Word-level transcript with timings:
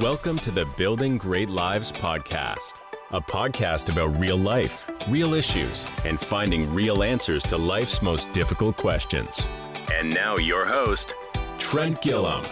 Welcome 0.00 0.40
to 0.40 0.50
the 0.50 0.66
Building 0.76 1.18
Great 1.18 1.48
Lives 1.48 1.92
podcast, 1.92 2.80
a 3.12 3.20
podcast 3.20 3.92
about 3.92 4.18
real 4.18 4.36
life, 4.36 4.90
real 5.08 5.34
issues, 5.34 5.84
and 6.04 6.18
finding 6.18 6.74
real 6.74 7.04
answers 7.04 7.44
to 7.44 7.56
life's 7.56 8.02
most 8.02 8.32
difficult 8.32 8.76
questions. 8.76 9.46
And 9.92 10.12
now, 10.12 10.36
your 10.36 10.66
host, 10.66 11.14
Trent 11.58 12.02
Gilliam. 12.02 12.44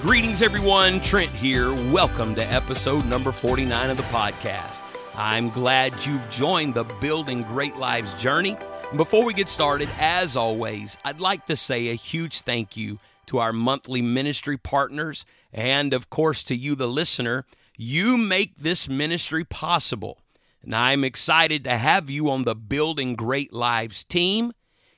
Greetings, 0.00 0.40
everyone. 0.40 1.02
Trent 1.02 1.30
here. 1.32 1.74
Welcome 1.92 2.34
to 2.36 2.42
episode 2.42 3.04
number 3.04 3.32
49 3.32 3.90
of 3.90 3.98
the 3.98 4.02
podcast. 4.04 4.80
I'm 5.14 5.50
glad 5.50 6.06
you've 6.06 6.30
joined 6.30 6.72
the 6.72 6.84
Building 6.84 7.42
Great 7.42 7.76
Lives 7.76 8.14
journey. 8.14 8.56
Before 8.96 9.26
we 9.26 9.34
get 9.34 9.50
started, 9.50 9.90
as 9.98 10.36
always, 10.38 10.96
I'd 11.04 11.20
like 11.20 11.44
to 11.46 11.56
say 11.56 11.88
a 11.88 11.94
huge 11.94 12.40
thank 12.40 12.78
you 12.78 12.98
to 13.26 13.38
our 13.38 13.52
monthly 13.52 14.02
ministry 14.02 14.56
partners, 14.56 15.24
and 15.52 15.92
of 15.92 16.10
course 16.10 16.42
to 16.44 16.56
you, 16.56 16.74
the 16.74 16.88
listener. 16.88 17.46
You 17.76 18.16
make 18.16 18.58
this 18.58 18.88
ministry 18.88 19.44
possible. 19.44 20.18
And 20.62 20.74
I'm 20.74 21.02
excited 21.02 21.64
to 21.64 21.76
have 21.76 22.08
you 22.08 22.30
on 22.30 22.44
the 22.44 22.54
Building 22.54 23.16
Great 23.16 23.52
Lives 23.52 24.04
team 24.04 24.52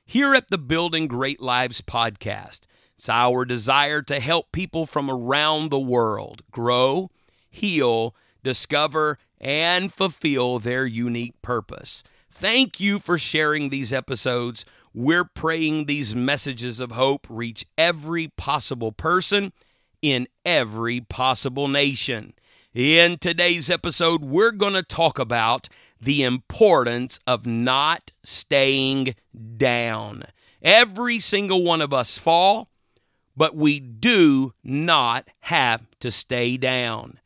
here 0.05 0.35
at 0.35 0.49
the 0.49 0.57
Building 0.57 1.07
Great 1.07 1.41
Lives 1.41 1.81
podcast. 1.81 2.61
It's 2.97 3.09
our 3.09 3.43
desire 3.45 4.01
to 4.03 4.19
help 4.19 4.51
people 4.51 4.85
from 4.85 5.09
around 5.09 5.69
the 5.69 5.79
world 5.79 6.43
grow, 6.51 7.09
heal, 7.49 8.15
discover, 8.43 9.17
and 9.41 9.91
fulfill 9.91 10.59
their 10.59 10.85
unique 10.85 11.41
purpose. 11.41 12.03
Thank 12.29 12.79
you 12.79 12.99
for 12.99 13.17
sharing 13.17 13.69
these 13.69 13.91
episodes 13.91 14.65
we're 14.95 15.25
praying 15.25 15.85
these 15.85 16.15
messages 16.15 16.79
of 16.79 16.93
hope 16.93 17.27
reach 17.29 17.65
every 17.77 18.29
possible 18.29 18.93
person 18.93 19.51
in 20.01 20.25
every 20.45 21.01
possible 21.01 21.67
nation. 21.67 22.33
In 22.73 23.17
today's 23.17 23.69
episode, 23.69 24.23
we're 24.23 24.53
going 24.53 24.73
to 24.73 24.83
talk 24.83 25.19
about 25.19 25.67
the 25.99 26.23
importance 26.23 27.19
of 27.27 27.45
not 27.45 28.13
staying 28.23 29.15
down. 29.57 30.23
Every 30.61 31.19
single 31.19 31.61
one 31.61 31.81
of 31.81 31.93
us 31.93 32.17
fall, 32.17 32.69
but 33.35 33.53
we 33.53 33.81
do 33.81 34.53
not 34.63 35.27
have 35.41 35.85
to 35.99 36.09
stay 36.09 36.55
down. 36.55 37.19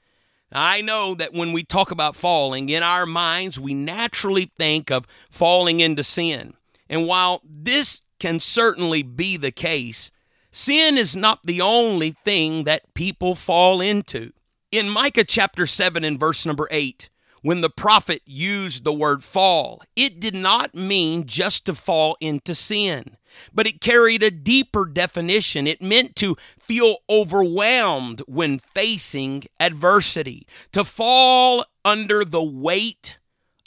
I 0.51 0.81
know 0.81 1.13
that 1.13 1.33
when 1.33 1.53
we 1.53 1.63
talk 1.63 1.91
about 1.91 2.15
falling, 2.15 2.69
in 2.69 2.81
our 2.81 3.05
minds, 3.05 3.59
we 3.59 3.75
naturally 3.75 4.51
think 4.57 4.89
of 4.89 5.05
falling 5.29 5.81
into 5.81 6.03
sin. 6.03 6.55
And 6.89 7.05
while 7.05 7.41
this 7.43 8.01
can 8.19 8.39
certainly 8.39 9.03
be 9.03 9.37
the 9.37 9.51
case, 9.51 10.11
sin 10.51 10.97
is 10.97 11.15
not 11.15 11.43
the 11.43 11.61
only 11.61 12.11
thing 12.11 12.63
that 12.63 12.93
people 12.93 13.35
fall 13.35 13.79
into. 13.79 14.33
In 14.71 14.89
Micah 14.89 15.23
chapter 15.23 15.65
7 15.65 16.03
and 16.03 16.19
verse 16.19 16.45
number 16.45 16.67
8, 16.71 17.09
when 17.41 17.61
the 17.61 17.69
prophet 17.69 18.21
used 18.25 18.83
the 18.83 18.93
word 18.93 19.23
fall, 19.23 19.81
it 19.95 20.19
did 20.19 20.35
not 20.35 20.75
mean 20.75 21.25
just 21.25 21.65
to 21.65 21.73
fall 21.73 22.17
into 22.19 22.53
sin, 22.53 23.17
but 23.53 23.65
it 23.65 23.79
carried 23.79 24.23
a 24.23 24.31
deeper 24.31 24.85
definition. 24.85 25.65
It 25.65 25.81
meant 25.81 26.15
to 26.17 26.35
feel 26.59 26.97
overwhelmed 27.09 28.21
when 28.27 28.59
facing 28.59 29.45
adversity, 29.59 30.47
to 30.73 30.83
fall 30.83 31.65
under 31.85 32.25
the 32.25 32.43
weight 32.43 33.18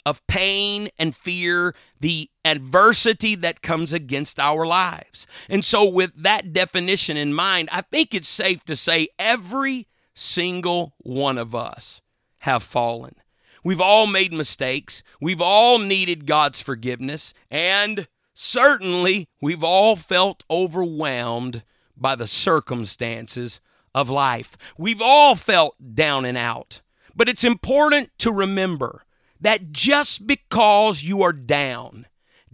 of 0.05 0.25
pain 0.27 0.89
and 0.97 1.15
fear, 1.15 1.75
the 1.99 2.29
adversity 2.43 3.35
that 3.35 3.61
comes 3.61 3.93
against 3.93 4.39
our 4.39 4.65
lives. 4.65 5.25
And 5.49 5.63
so, 5.63 5.85
with 5.85 6.11
that 6.15 6.53
definition 6.53 7.17
in 7.17 7.33
mind, 7.33 7.69
I 7.71 7.81
think 7.81 8.13
it's 8.13 8.29
safe 8.29 8.63
to 8.65 8.75
say 8.75 9.07
every 9.17 9.87
single 10.13 10.93
one 10.99 11.37
of 11.37 11.55
us 11.55 12.01
have 12.39 12.63
fallen. 12.63 13.15
We've 13.63 13.81
all 13.81 14.07
made 14.07 14.33
mistakes. 14.33 15.03
We've 15.21 15.41
all 15.41 15.79
needed 15.79 16.25
God's 16.25 16.59
forgiveness. 16.59 17.33
And 17.49 18.07
certainly, 18.33 19.29
we've 19.41 19.63
all 19.63 19.95
felt 19.95 20.43
overwhelmed 20.49 21.63
by 21.95 22.15
the 22.15 22.27
circumstances 22.27 23.61
of 23.95 24.09
life. 24.09 24.57
We've 24.77 25.01
all 25.01 25.35
felt 25.35 25.75
down 25.95 26.25
and 26.25 26.37
out. 26.37 26.81
But 27.15 27.29
it's 27.29 27.43
important 27.43 28.09
to 28.19 28.31
remember 28.31 29.03
that 29.43 29.71
just 29.71 30.25
because 30.25 31.03
you 31.03 31.21
are 31.21 31.33
down 31.33 32.07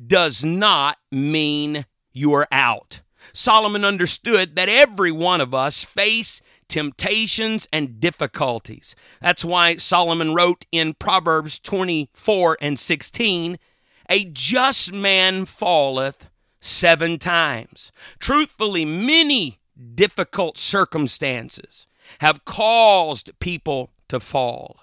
does 0.06 0.44
not 0.44 0.98
mean 1.12 1.86
you 2.12 2.34
are 2.34 2.48
out. 2.52 3.02
Solomon 3.32 3.86
understood 3.86 4.56
that 4.56 4.70
every 4.70 5.12
one 5.12 5.40
of 5.40 5.54
us 5.54 5.84
face 5.84 6.42
temptations 6.68 7.68
and 7.72 8.00
difficulties. 8.00 8.96
That's 9.22 9.46
why 9.46 9.78
Solomon 9.78 10.34
wrote 10.34 10.66
in 10.72 10.94
Proverbs 10.96 11.60
24 11.60 12.58
and 12.60 12.80
16, 12.80 13.60
A 14.10 14.26
just 14.26 14.92
man 14.92 15.46
falleth 15.46 16.30
seven 16.60 17.20
times. 17.20 17.92
Truthfully, 18.20 18.86
many 18.86 19.60
difficult 19.96 20.58
circumstances 20.58 21.88
have 22.20 22.46
caused 22.46 23.38
people 23.40 23.92
to 24.08 24.20
fall. 24.20 24.82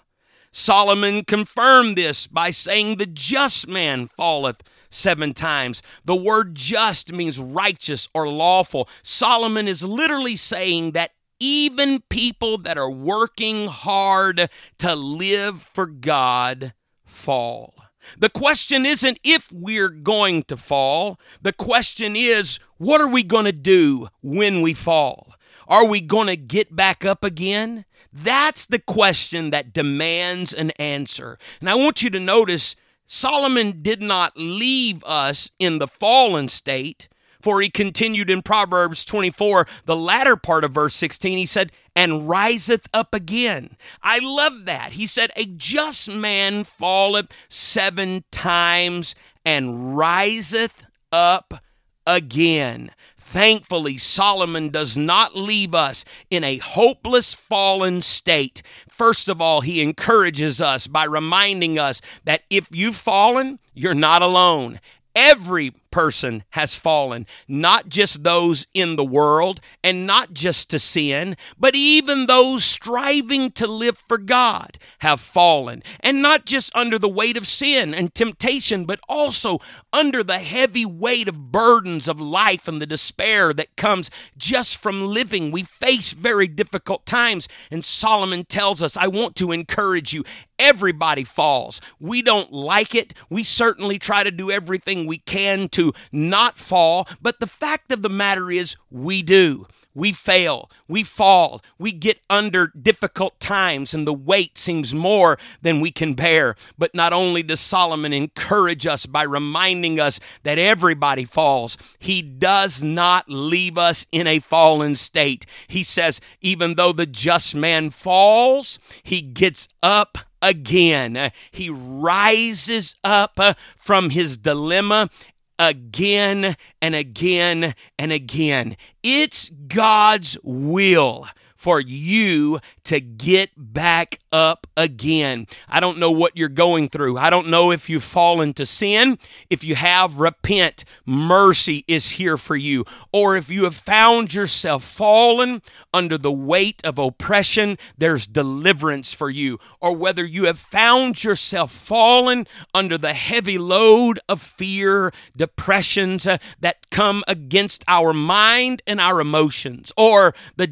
Solomon 0.58 1.22
confirmed 1.22 1.98
this 1.98 2.26
by 2.26 2.50
saying, 2.50 2.96
The 2.96 3.04
just 3.04 3.68
man 3.68 4.08
falleth 4.08 4.62
seven 4.88 5.34
times. 5.34 5.82
The 6.06 6.16
word 6.16 6.54
just 6.54 7.12
means 7.12 7.38
righteous 7.38 8.08
or 8.14 8.26
lawful. 8.26 8.88
Solomon 9.02 9.68
is 9.68 9.84
literally 9.84 10.34
saying 10.34 10.92
that 10.92 11.10
even 11.38 12.00
people 12.08 12.56
that 12.56 12.78
are 12.78 12.90
working 12.90 13.66
hard 13.66 14.48
to 14.78 14.96
live 14.96 15.62
for 15.62 15.84
God 15.84 16.72
fall. 17.04 17.74
The 18.18 18.30
question 18.30 18.86
isn't 18.86 19.20
if 19.22 19.52
we're 19.52 19.90
going 19.90 20.44
to 20.44 20.56
fall. 20.56 21.20
The 21.42 21.52
question 21.52 22.16
is, 22.16 22.58
what 22.78 23.02
are 23.02 23.08
we 23.08 23.22
going 23.22 23.44
to 23.44 23.52
do 23.52 24.08
when 24.22 24.62
we 24.62 24.72
fall? 24.72 25.34
Are 25.68 25.84
we 25.84 26.00
going 26.00 26.28
to 26.28 26.36
get 26.36 26.74
back 26.74 27.04
up 27.04 27.24
again? 27.24 27.84
That's 28.12 28.66
the 28.66 28.78
question 28.78 29.50
that 29.50 29.72
demands 29.72 30.52
an 30.52 30.70
answer. 30.72 31.38
And 31.60 31.68
I 31.68 31.74
want 31.74 32.02
you 32.02 32.10
to 32.10 32.20
notice 32.20 32.76
Solomon 33.06 33.82
did 33.82 34.00
not 34.02 34.32
leave 34.36 35.02
us 35.04 35.50
in 35.58 35.78
the 35.78 35.86
fallen 35.86 36.48
state, 36.48 37.08
for 37.40 37.60
he 37.60 37.70
continued 37.70 38.30
in 38.30 38.42
Proverbs 38.42 39.04
24, 39.04 39.66
the 39.84 39.96
latter 39.96 40.36
part 40.36 40.64
of 40.64 40.72
verse 40.72 40.96
16. 40.96 41.38
He 41.38 41.46
said, 41.46 41.70
and 41.94 42.28
riseth 42.28 42.86
up 42.92 43.14
again. 43.14 43.76
I 44.02 44.18
love 44.18 44.66
that. 44.66 44.92
He 44.92 45.06
said, 45.06 45.30
A 45.36 45.46
just 45.46 46.08
man 46.08 46.64
falleth 46.64 47.28
seven 47.48 48.24
times 48.30 49.14
and 49.44 49.96
riseth 49.96 50.84
up 51.12 51.62
again. 52.06 52.90
Thankfully, 53.36 53.98
Solomon 53.98 54.70
does 54.70 54.96
not 54.96 55.36
leave 55.36 55.74
us 55.74 56.06
in 56.30 56.42
a 56.42 56.56
hopeless, 56.56 57.34
fallen 57.34 58.00
state. 58.00 58.62
First 58.88 59.28
of 59.28 59.42
all, 59.42 59.60
he 59.60 59.82
encourages 59.82 60.62
us 60.62 60.86
by 60.86 61.04
reminding 61.04 61.78
us 61.78 62.00
that 62.24 62.44
if 62.48 62.66
you've 62.74 62.96
fallen, 62.96 63.58
you're 63.74 63.92
not 63.92 64.22
alone. 64.22 64.80
Every 65.14 65.74
person 65.96 66.44
has 66.50 66.74
fallen, 66.74 67.24
not 67.48 67.88
just 67.88 68.22
those 68.22 68.66
in 68.74 68.96
the 68.96 69.04
world 69.04 69.62
and 69.82 70.06
not 70.06 70.34
just 70.34 70.68
to 70.68 70.78
sin, 70.78 71.34
but 71.58 71.74
even 71.74 72.26
those 72.26 72.62
striving 72.62 73.50
to 73.50 73.66
live 73.66 73.96
for 73.96 74.18
God 74.18 74.78
have 74.98 75.22
fallen. 75.22 75.82
And 76.00 76.20
not 76.20 76.44
just 76.44 76.70
under 76.76 76.98
the 76.98 77.08
weight 77.08 77.38
of 77.38 77.48
sin 77.48 77.94
and 77.94 78.14
temptation, 78.14 78.84
but 78.84 79.00
also 79.08 79.58
under 79.90 80.22
the 80.22 80.38
heavy 80.38 80.84
weight 80.84 81.28
of 81.28 81.50
burdens 81.50 82.08
of 82.08 82.20
life 82.20 82.68
and 82.68 82.78
the 82.78 82.86
despair 82.86 83.54
that 83.54 83.74
comes 83.76 84.10
just 84.36 84.76
from 84.76 85.08
living. 85.08 85.50
We 85.50 85.62
face 85.62 86.12
very 86.12 86.46
difficult 86.46 87.06
times. 87.06 87.48
And 87.70 87.82
Solomon 87.82 88.44
tells 88.44 88.82
us, 88.82 88.98
I 88.98 89.06
want 89.06 89.34
to 89.36 89.50
encourage 89.50 90.12
you. 90.12 90.24
Everybody 90.58 91.24
falls. 91.24 91.80
We 91.98 92.22
don't 92.22 92.52
like 92.52 92.94
it. 92.94 93.14
We 93.30 93.42
certainly 93.42 93.98
try 93.98 94.24
to 94.24 94.30
do 94.30 94.50
everything 94.50 95.06
we 95.06 95.18
can 95.18 95.68
to 95.70 95.85
not 96.12 96.58
fall, 96.58 97.08
but 97.20 97.40
the 97.40 97.46
fact 97.46 97.92
of 97.92 98.02
the 98.02 98.08
matter 98.08 98.50
is, 98.50 98.76
we 98.90 99.22
do. 99.22 99.66
We 99.96 100.12
fail, 100.12 100.70
we 100.88 101.04
fall, 101.04 101.62
we 101.78 101.90
get 101.90 102.20
under 102.28 102.66
difficult 102.66 103.40
times, 103.40 103.94
and 103.94 104.06
the 104.06 104.12
weight 104.12 104.58
seems 104.58 104.92
more 104.92 105.38
than 105.62 105.80
we 105.80 105.90
can 105.90 106.12
bear. 106.12 106.54
But 106.76 106.94
not 106.94 107.14
only 107.14 107.42
does 107.42 107.60
Solomon 107.60 108.12
encourage 108.12 108.86
us 108.86 109.06
by 109.06 109.22
reminding 109.22 109.98
us 109.98 110.20
that 110.42 110.58
everybody 110.58 111.24
falls, 111.24 111.78
he 111.98 112.20
does 112.20 112.82
not 112.82 113.30
leave 113.30 113.78
us 113.78 114.04
in 114.12 114.26
a 114.26 114.38
fallen 114.38 114.96
state. 114.96 115.46
He 115.66 115.82
says, 115.82 116.20
even 116.42 116.74
though 116.74 116.92
the 116.92 117.06
just 117.06 117.54
man 117.54 117.88
falls, 117.88 118.78
he 119.02 119.22
gets 119.22 119.66
up 119.82 120.18
again. 120.42 121.32
He 121.50 121.70
rises 121.70 122.96
up 123.02 123.40
from 123.78 124.10
his 124.10 124.36
dilemma 124.36 125.08
again 125.58 126.56
and 126.82 126.94
again 126.94 127.74
and 127.98 128.12
again. 128.12 128.76
It's 129.02 129.50
God's 129.68 130.36
will 130.42 131.26
for 131.66 131.80
you 131.80 132.60
to 132.84 133.00
get 133.00 133.50
back 133.56 134.20
up 134.30 134.68
again. 134.76 135.48
I 135.68 135.80
don't 135.80 135.98
know 135.98 136.12
what 136.12 136.36
you're 136.36 136.48
going 136.48 136.88
through. 136.88 137.18
I 137.18 137.28
don't 137.28 137.48
know 137.48 137.72
if 137.72 137.90
you've 137.90 138.04
fallen 138.04 138.54
to 138.54 138.64
sin. 138.64 139.18
If 139.50 139.64
you 139.64 139.74
have, 139.74 140.20
repent. 140.20 140.84
Mercy 141.04 141.84
is 141.88 142.10
here 142.10 142.36
for 142.36 142.54
you. 142.54 142.84
Or 143.12 143.36
if 143.36 143.50
you 143.50 143.64
have 143.64 143.74
found 143.74 144.32
yourself 144.32 144.84
fallen 144.84 145.60
under 145.92 146.16
the 146.16 146.30
weight 146.30 146.80
of 146.84 147.00
oppression, 147.00 147.78
there's 147.98 148.28
deliverance 148.28 149.12
for 149.12 149.28
you. 149.28 149.58
Or 149.80 149.90
whether 149.90 150.24
you 150.24 150.44
have 150.44 150.60
found 150.60 151.24
yourself 151.24 151.72
fallen 151.72 152.46
under 152.74 152.96
the 152.96 153.14
heavy 153.14 153.58
load 153.58 154.20
of 154.28 154.40
fear, 154.40 155.12
depressions 155.36 156.28
uh, 156.28 156.38
that 156.60 156.90
come 156.90 157.24
against 157.26 157.82
our 157.88 158.12
mind 158.12 158.82
and 158.86 159.00
our 159.00 159.20
emotions, 159.20 159.92
or 159.96 160.32
the 160.56 160.68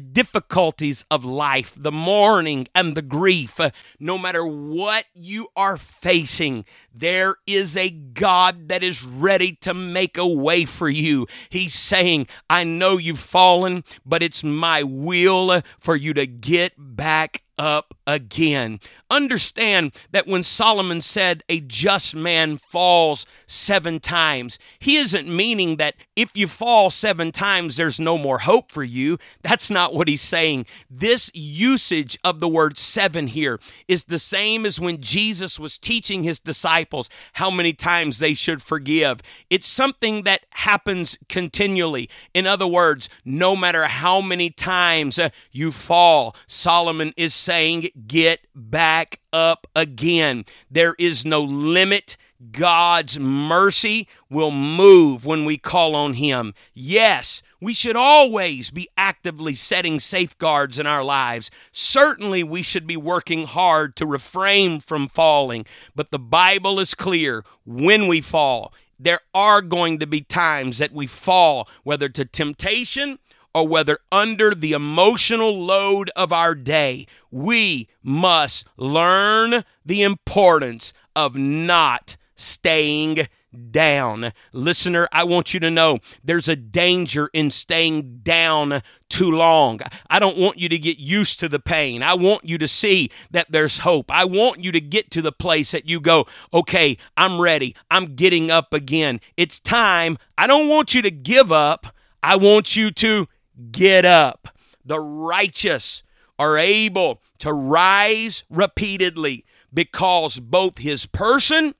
difficulties 0.85 1.05
of 1.09 1.25
life, 1.25 1.73
the 1.75 1.91
mourning 1.91 2.67
and 2.75 2.95
the 2.95 3.01
grief, 3.01 3.59
no 3.99 4.17
matter 4.17 4.45
what 4.45 5.05
you 5.13 5.47
are 5.55 5.77
facing, 5.77 6.65
there 6.93 7.35
is 7.47 7.75
a 7.75 7.89
God 7.89 8.69
that 8.69 8.83
is 8.83 9.03
ready 9.03 9.53
to 9.61 9.73
make 9.73 10.17
a 10.17 10.27
way 10.27 10.65
for 10.65 10.89
you. 10.89 11.27
He's 11.49 11.73
saying, 11.73 12.27
I 12.49 12.63
know 12.63 12.97
you've 12.97 13.19
fallen, 13.19 13.83
but 14.05 14.23
it's 14.23 14.43
my 14.43 14.83
will 14.83 15.61
for 15.79 15.95
you 15.95 16.13
to 16.13 16.27
get 16.27 16.73
back 16.77 17.41
up 17.57 17.93
again. 18.07 18.79
Understand 19.09 19.93
that 20.11 20.27
when 20.27 20.43
Solomon 20.43 21.01
said 21.01 21.43
a 21.47 21.61
just 21.61 22.15
man 22.15 22.57
falls 22.57 23.25
seven 23.47 23.99
times, 23.99 24.59
he 24.79 24.97
isn't 24.97 25.27
meaning 25.27 25.77
that 25.77 25.95
if 26.15 26.35
you 26.35 26.47
fall 26.47 26.89
seven 26.89 27.31
times, 27.31 27.75
there's 27.77 27.99
no 27.99 28.17
more 28.17 28.39
hope 28.39 28.71
for 28.71 28.83
you. 28.83 29.17
That's 29.41 29.69
not 29.69 29.93
what 29.93 30.07
he's 30.07 30.21
saying. 30.21 30.65
This 30.89 31.31
usage 31.33 32.17
of 32.23 32.39
the 32.39 32.47
word 32.47 32.77
seven 32.77 33.27
here 33.27 33.59
is 33.87 34.05
the 34.05 34.19
same 34.19 34.65
as 34.65 34.79
when 34.79 35.01
Jesus 35.01 35.59
was 35.59 35.77
teaching 35.77 36.23
his 36.23 36.39
disciples 36.39 37.09
how 37.33 37.49
many 37.49 37.73
times 37.73 38.19
they 38.19 38.33
should 38.33 38.61
forgive. 38.61 39.21
It's 39.49 39.67
something 39.67 40.23
that 40.23 40.45
happens 40.51 41.17
continually. 41.29 42.09
In 42.33 42.47
other 42.47 42.67
words, 42.67 43.09
no 43.23 43.55
matter 43.55 43.85
how 43.85 44.21
many 44.21 44.49
times 44.49 45.19
uh, 45.19 45.29
you 45.51 45.71
fall, 45.71 46.35
Solomon 46.47 47.13
is 47.15 47.33
saying, 47.45 47.89
get 48.07 48.47
back 48.55 49.19
up 49.31 49.67
again. 49.75 50.45
There 50.69 50.95
is 50.97 51.25
no 51.25 51.43
limit. 51.43 52.17
God's 52.51 53.19
mercy 53.19 54.07
will 54.29 54.51
move 54.51 55.25
when 55.25 55.45
we 55.45 55.57
call 55.57 55.95
on 55.95 56.15
Him. 56.15 56.53
Yes, 56.73 57.41
we 57.61 57.73
should 57.73 57.95
always 57.95 58.71
be 58.71 58.89
actively 58.97 59.55
setting 59.55 59.99
safeguards 59.99 60.79
in 60.79 60.87
our 60.87 61.03
lives. 61.03 61.51
Certainly, 61.71 62.43
we 62.43 62.61
should 62.63 62.87
be 62.87 62.97
working 62.97 63.45
hard 63.45 63.95
to 63.97 64.05
refrain 64.05 64.79
from 64.79 65.07
falling. 65.07 65.65
But 65.95 66.11
the 66.11 66.19
Bible 66.19 66.79
is 66.79 66.95
clear 66.95 67.45
when 67.63 68.07
we 68.07 68.21
fall, 68.21 68.73
there 68.99 69.19
are 69.33 69.61
going 69.61 69.99
to 69.99 70.07
be 70.07 70.21
times 70.21 70.79
that 70.79 70.93
we 70.93 71.07
fall, 71.07 71.69
whether 71.83 72.09
to 72.09 72.25
temptation 72.25 73.19
or 73.55 73.65
whether 73.65 73.99
under 74.11 74.53
the 74.53 74.73
emotional 74.73 75.65
load 75.65 76.11
of 76.13 76.33
our 76.33 76.53
day, 76.53 77.07
we 77.31 77.87
must 78.03 78.65
learn 78.75 79.63
the 79.85 80.03
importance 80.03 80.91
of 81.15 81.37
not 81.37 82.17
staying 82.35 83.29
down. 83.71 84.33
Listener, 84.51 85.07
I 85.13 85.23
want 85.23 85.53
you 85.53 85.61
to 85.61 85.71
know 85.71 85.99
there's 86.21 86.49
a 86.49 86.57
danger 86.57 87.29
in 87.31 87.49
staying 87.49 88.19
down 88.23 88.81
too 89.07 89.31
long. 89.31 89.79
I 90.09 90.19
don't 90.19 90.37
want 90.37 90.57
you 90.57 90.67
to 90.67 90.77
get 90.77 90.99
used 90.99 91.39
to 91.39 91.47
the 91.47 91.59
pain. 91.59 92.03
I 92.03 92.13
want 92.13 92.43
you 92.43 92.57
to 92.57 92.67
see 92.67 93.09
that 93.31 93.49
there's 93.49 93.77
hope. 93.77 94.11
I 94.11 94.25
want 94.25 94.61
you 94.61 94.73
to 94.73 94.81
get 94.81 95.11
to 95.11 95.21
the 95.21 95.31
place 95.31 95.71
that 95.71 95.87
you 95.87 96.01
go, 96.01 96.25
okay, 96.53 96.97
I'm 97.15 97.39
ready. 97.39 97.73
I'm 97.89 98.15
getting 98.15 98.51
up 98.51 98.73
again. 98.73 99.21
It's 99.37 99.61
time. 99.61 100.17
I 100.37 100.45
don't 100.45 100.67
want 100.67 100.93
you 100.93 101.01
to 101.03 101.11
give 101.11 101.53
up. 101.53 101.87
I 102.21 102.35
want 102.35 102.75
you 102.75 102.89
to 102.89 103.27
get 103.71 104.05
up. 104.05 104.49
The 104.83 104.99
righteous 104.99 106.03
are 106.37 106.57
able 106.57 107.21
to 107.39 107.53
rise 107.53 108.43
repeatedly 108.49 109.45
because 109.73 110.39
both 110.39 110.77
his 110.77 111.05
person 111.05 111.75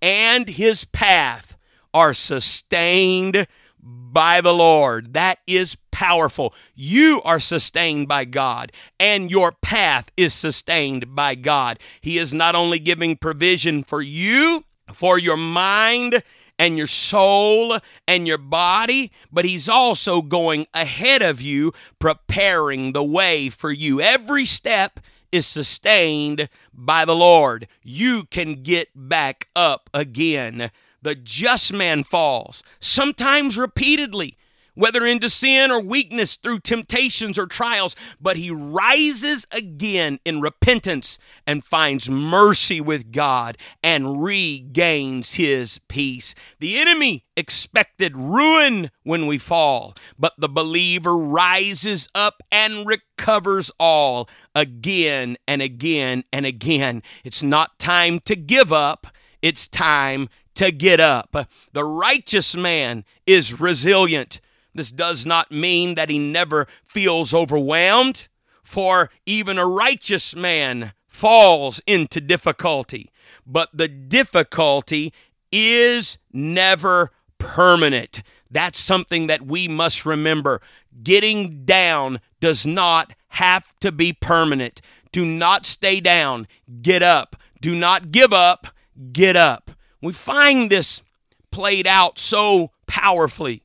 and 0.00 0.48
his 0.48 0.84
path 0.84 1.56
are 1.92 2.14
sustained 2.14 3.46
by 3.80 4.40
the 4.40 4.54
Lord. 4.54 5.14
That 5.14 5.38
is 5.46 5.76
powerful. 5.90 6.54
You 6.74 7.22
are 7.24 7.40
sustained 7.40 8.08
by 8.08 8.24
God, 8.24 8.72
and 9.00 9.30
your 9.30 9.52
path 9.52 10.10
is 10.16 10.34
sustained 10.34 11.14
by 11.14 11.34
God. 11.34 11.78
He 12.00 12.18
is 12.18 12.34
not 12.34 12.54
only 12.54 12.78
giving 12.78 13.16
provision 13.16 13.82
for 13.82 14.02
you, 14.02 14.64
for 14.92 15.18
your 15.18 15.36
mind 15.36 16.22
and 16.58 16.76
your 16.76 16.86
soul 16.86 17.78
and 18.06 18.26
your 18.26 18.38
body, 18.38 19.12
but 19.30 19.44
He's 19.44 19.68
also 19.68 20.22
going 20.22 20.66
ahead 20.74 21.22
of 21.22 21.40
you, 21.40 21.72
preparing 21.98 22.92
the 22.92 23.04
way 23.04 23.48
for 23.48 23.70
you. 23.70 24.00
Every 24.00 24.44
step 24.44 25.00
is 25.30 25.46
sustained 25.46 26.48
by 26.72 27.04
the 27.04 27.16
Lord. 27.16 27.68
You 27.82 28.24
can 28.24 28.62
get 28.62 28.88
back 28.94 29.48
up 29.54 29.90
again. 29.92 30.70
The 31.00 31.14
just 31.14 31.72
man 31.72 32.02
falls, 32.02 32.62
sometimes 32.80 33.56
repeatedly 33.56 34.36
whether 34.78 35.04
into 35.04 35.28
sin 35.28 35.72
or 35.72 35.80
weakness 35.80 36.36
through 36.36 36.60
temptations 36.60 37.36
or 37.36 37.46
trials, 37.46 37.96
but 38.20 38.36
he 38.36 38.48
rises 38.48 39.44
again 39.50 40.20
in 40.24 40.40
repentance 40.40 41.18
and 41.48 41.64
finds 41.64 42.08
mercy 42.08 42.80
with 42.80 43.10
God 43.10 43.58
and 43.82 44.22
regains 44.22 45.34
his 45.34 45.80
peace. 45.88 46.32
The 46.60 46.78
enemy 46.78 47.24
expected 47.36 48.16
ruin 48.16 48.92
when 49.02 49.26
we 49.26 49.36
fall, 49.36 49.96
but 50.16 50.34
the 50.38 50.48
believer 50.48 51.16
rises 51.16 52.08
up 52.14 52.40
and 52.52 52.86
recovers 52.86 53.72
all 53.80 54.28
again 54.54 55.36
and 55.48 55.60
again 55.60 56.22
and 56.32 56.46
again. 56.46 57.02
It's 57.24 57.42
not 57.42 57.80
time 57.80 58.20
to 58.20 58.36
give 58.36 58.72
up, 58.72 59.08
it's 59.42 59.66
time 59.66 60.28
to 60.54 60.70
get 60.70 61.00
up. 61.00 61.48
The 61.72 61.84
righteous 61.84 62.54
man 62.56 63.04
is 63.26 63.58
resilient. 63.58 64.40
This 64.78 64.92
does 64.92 65.26
not 65.26 65.50
mean 65.50 65.96
that 65.96 66.08
he 66.08 66.20
never 66.20 66.68
feels 66.86 67.34
overwhelmed, 67.34 68.28
for 68.62 69.10
even 69.26 69.58
a 69.58 69.66
righteous 69.66 70.36
man 70.36 70.92
falls 71.08 71.80
into 71.84 72.20
difficulty. 72.20 73.10
But 73.44 73.70
the 73.74 73.88
difficulty 73.88 75.12
is 75.50 76.16
never 76.32 77.10
permanent. 77.38 78.22
That's 78.48 78.78
something 78.78 79.26
that 79.26 79.42
we 79.42 79.66
must 79.66 80.06
remember. 80.06 80.60
Getting 81.02 81.64
down 81.64 82.20
does 82.38 82.64
not 82.64 83.14
have 83.30 83.64
to 83.80 83.90
be 83.90 84.12
permanent. 84.12 84.80
Do 85.10 85.24
not 85.24 85.66
stay 85.66 85.98
down. 85.98 86.46
Get 86.82 87.02
up. 87.02 87.34
Do 87.60 87.74
not 87.74 88.12
give 88.12 88.32
up. 88.32 88.68
Get 89.10 89.34
up. 89.34 89.72
We 90.00 90.12
find 90.12 90.70
this 90.70 91.02
played 91.50 91.88
out 91.88 92.20
so 92.20 92.70
powerfully 92.86 93.64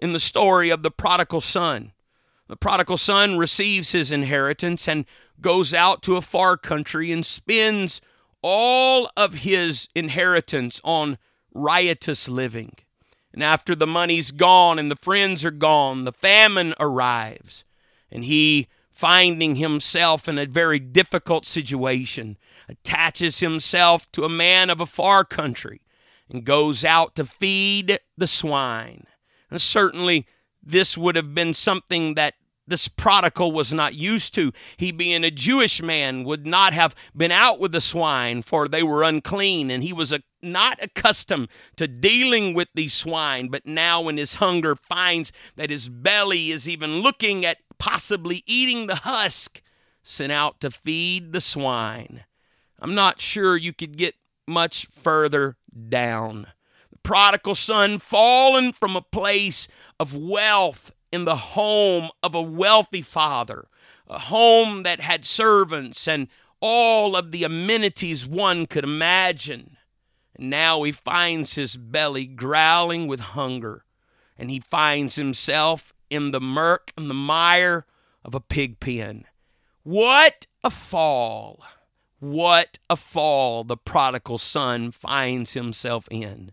in 0.00 0.12
the 0.12 0.18
story 0.18 0.70
of 0.70 0.82
the 0.82 0.90
prodigal 0.90 1.40
son. 1.40 1.92
The 2.48 2.56
prodigal 2.56 2.98
son 2.98 3.38
receives 3.38 3.92
his 3.92 4.10
inheritance 4.10 4.88
and 4.88 5.04
goes 5.40 5.72
out 5.72 6.02
to 6.02 6.16
a 6.16 6.22
far 6.22 6.56
country 6.56 7.12
and 7.12 7.24
spends 7.24 8.00
all 8.42 9.10
of 9.16 9.34
his 9.34 9.88
inheritance 9.94 10.80
on 10.82 11.18
riotous 11.54 12.28
living. 12.28 12.72
And 13.32 13.44
after 13.44 13.76
the 13.76 13.86
money's 13.86 14.32
gone 14.32 14.78
and 14.78 14.90
the 14.90 14.96
friends 14.96 15.44
are 15.44 15.52
gone, 15.52 16.04
the 16.04 16.12
famine 16.12 16.74
arrives. 16.80 17.64
And 18.10 18.24
he, 18.24 18.66
finding 18.90 19.56
himself 19.56 20.26
in 20.26 20.38
a 20.38 20.46
very 20.46 20.80
difficult 20.80 21.46
situation, 21.46 22.36
attaches 22.68 23.38
himself 23.38 24.10
to 24.12 24.24
a 24.24 24.28
man 24.28 24.70
of 24.70 24.80
a 24.80 24.86
far 24.86 25.24
country 25.24 25.82
and 26.28 26.44
goes 26.44 26.84
out 26.84 27.14
to 27.16 27.24
feed 27.24 28.00
the 28.16 28.26
swine. 28.26 29.06
And 29.50 29.60
certainly, 29.60 30.26
this 30.62 30.96
would 30.96 31.16
have 31.16 31.34
been 31.34 31.54
something 31.54 32.14
that 32.14 32.34
this 32.66 32.88
prodigal 32.88 33.52
was 33.52 33.72
not 33.72 33.94
used 33.94 34.32
to. 34.34 34.52
He, 34.76 34.92
being 34.92 35.24
a 35.24 35.30
Jewish 35.30 35.82
man, 35.82 36.24
would 36.24 36.46
not 36.46 36.72
have 36.72 36.94
been 37.16 37.32
out 37.32 37.58
with 37.58 37.72
the 37.72 37.80
swine, 37.80 38.42
for 38.42 38.68
they 38.68 38.82
were 38.82 39.02
unclean, 39.02 39.70
and 39.70 39.82
he 39.82 39.92
was 39.92 40.12
a, 40.12 40.22
not 40.40 40.78
accustomed 40.80 41.48
to 41.76 41.88
dealing 41.88 42.54
with 42.54 42.68
these 42.74 42.94
swine. 42.94 43.48
But 43.48 43.66
now, 43.66 44.00
when 44.00 44.16
his 44.16 44.36
hunger 44.36 44.76
finds 44.76 45.32
that 45.56 45.70
his 45.70 45.88
belly 45.88 46.50
is 46.50 46.68
even 46.68 47.00
looking 47.00 47.44
at 47.44 47.58
possibly 47.78 48.44
eating 48.46 48.86
the 48.86 48.96
husk, 48.96 49.60
sent 50.02 50.32
out 50.32 50.60
to 50.60 50.70
feed 50.70 51.32
the 51.32 51.40
swine. 51.40 52.24
I'm 52.78 52.94
not 52.94 53.20
sure 53.20 53.56
you 53.56 53.72
could 53.72 53.96
get 53.96 54.14
much 54.46 54.86
further 54.86 55.56
down 55.88 56.46
prodigal 57.02 57.54
son 57.54 57.98
fallen 57.98 58.72
from 58.72 58.96
a 58.96 59.02
place 59.02 59.68
of 59.98 60.16
wealth 60.16 60.92
in 61.12 61.24
the 61.24 61.36
home 61.36 62.10
of 62.22 62.34
a 62.34 62.42
wealthy 62.42 63.02
father, 63.02 63.68
a 64.08 64.18
home 64.18 64.82
that 64.82 65.00
had 65.00 65.24
servants 65.24 66.06
and 66.06 66.28
all 66.60 67.16
of 67.16 67.32
the 67.32 67.44
amenities 67.44 68.26
one 68.26 68.66
could 68.66 68.84
imagine. 68.84 69.76
And 70.36 70.50
now 70.50 70.82
he 70.82 70.92
finds 70.92 71.54
his 71.54 71.76
belly 71.76 72.26
growling 72.26 73.06
with 73.06 73.20
hunger, 73.20 73.84
and 74.38 74.50
he 74.50 74.60
finds 74.60 75.16
himself 75.16 75.92
in 76.10 76.30
the 76.30 76.40
murk 76.40 76.92
and 76.96 77.08
the 77.08 77.14
mire 77.14 77.86
of 78.24 78.34
a 78.34 78.40
pig 78.40 78.80
pen. 78.80 79.24
What 79.82 80.46
a 80.62 80.70
fall! 80.70 81.62
What 82.18 82.78
a 82.90 82.96
fall 82.96 83.64
the 83.64 83.78
prodigal 83.78 84.36
son 84.36 84.90
finds 84.90 85.54
himself 85.54 86.06
in. 86.10 86.52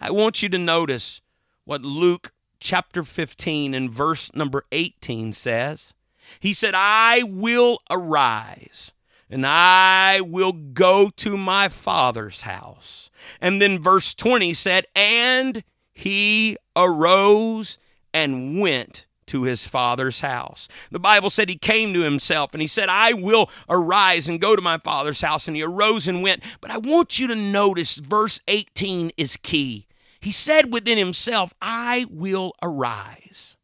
I 0.00 0.10
want 0.10 0.42
you 0.42 0.48
to 0.50 0.58
notice 0.58 1.20
what 1.64 1.82
Luke 1.82 2.32
chapter 2.60 3.02
15 3.02 3.74
and 3.74 3.90
verse 3.90 4.34
number 4.34 4.64
18 4.72 5.32
says. 5.32 5.94
He 6.40 6.52
said, 6.52 6.74
I 6.74 7.22
will 7.22 7.80
arise 7.90 8.92
and 9.30 9.46
I 9.46 10.20
will 10.20 10.52
go 10.52 11.10
to 11.16 11.36
my 11.36 11.68
father's 11.68 12.42
house. 12.42 13.10
And 13.40 13.60
then 13.60 13.78
verse 13.78 14.14
20 14.14 14.54
said, 14.54 14.86
And 14.94 15.64
he 15.92 16.56
arose 16.76 17.78
and 18.12 18.60
went 18.60 19.06
to 19.26 19.42
his 19.42 19.66
father's 19.66 20.20
house. 20.20 20.68
The 20.90 20.98
Bible 20.98 21.30
said 21.30 21.48
he 21.48 21.56
came 21.56 21.92
to 21.94 22.02
himself 22.02 22.52
and 22.52 22.60
he 22.60 22.66
said, 22.66 22.88
I 22.88 23.12
will 23.12 23.50
arise 23.68 24.28
and 24.28 24.40
go 24.40 24.56
to 24.56 24.62
my 24.62 24.78
father's 24.78 25.20
house. 25.20 25.48
And 25.48 25.56
he 25.56 25.62
arose 25.62 26.08
and 26.08 26.22
went. 26.22 26.42
But 26.60 26.70
I 26.70 26.78
want 26.78 27.18
you 27.18 27.26
to 27.28 27.34
notice 27.34 27.96
verse 27.96 28.40
18 28.48 29.12
is 29.16 29.36
key. 29.36 29.86
He 30.20 30.32
said 30.32 30.72
within 30.72 30.98
himself, 30.98 31.52
I 31.60 32.06
will 32.10 32.52
arise. 32.62 33.56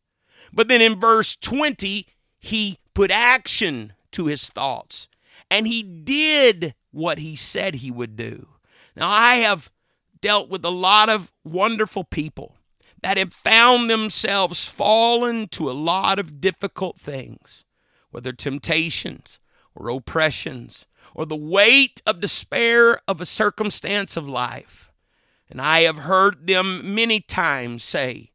But 0.53 0.69
then 0.69 0.81
in 0.83 0.99
verse 0.99 1.37
20, 1.37 2.07
he 2.39 2.79
put 2.95 3.11
action 3.11 3.93
to 4.13 4.27
his 4.27 4.49
thoughts 4.49 5.09
and 5.51 5.67
he 5.67 5.83
did 5.83 6.75
what 6.91 7.19
he 7.19 7.37
said 7.37 7.77
he 7.77 7.91
would 7.91 8.17
do. 8.17 8.49
Now, 8.97 9.09
I 9.09 9.37
have 9.37 9.71
dealt 10.21 10.49
with 10.49 10.65
a 10.65 10.71
lot 10.71 11.09
of 11.09 11.33
wonderful 11.45 12.05
people 12.05 12.57
that 13.03 13.17
have 13.17 13.33
found 13.33 13.89
themselves 13.89 14.67
fallen 14.67 15.49
to 15.49 15.71
a 15.71 15.73
lot 15.73 16.19
of 16.19 16.41
difficult 16.41 16.99
things, 17.01 17.65
whether 18.11 18.33
temptations 18.33 19.41
or 19.75 19.89
oppressions 19.89 20.87
or 21.15 21.27
the 21.27 21.37
weight 21.37 22.03
of 22.07 22.21
despair 22.21 23.01
of 23.09 23.21
a 23.21 23.27
circumstance 23.27 24.17
of 24.17 24.29
life. 24.29 24.93
And 25.49 25.61
I 25.61 25.81
have 25.81 25.99
heard 25.99 26.47
them 26.47 26.95
many 26.95 27.21
times 27.21 27.83
say, 27.83 28.31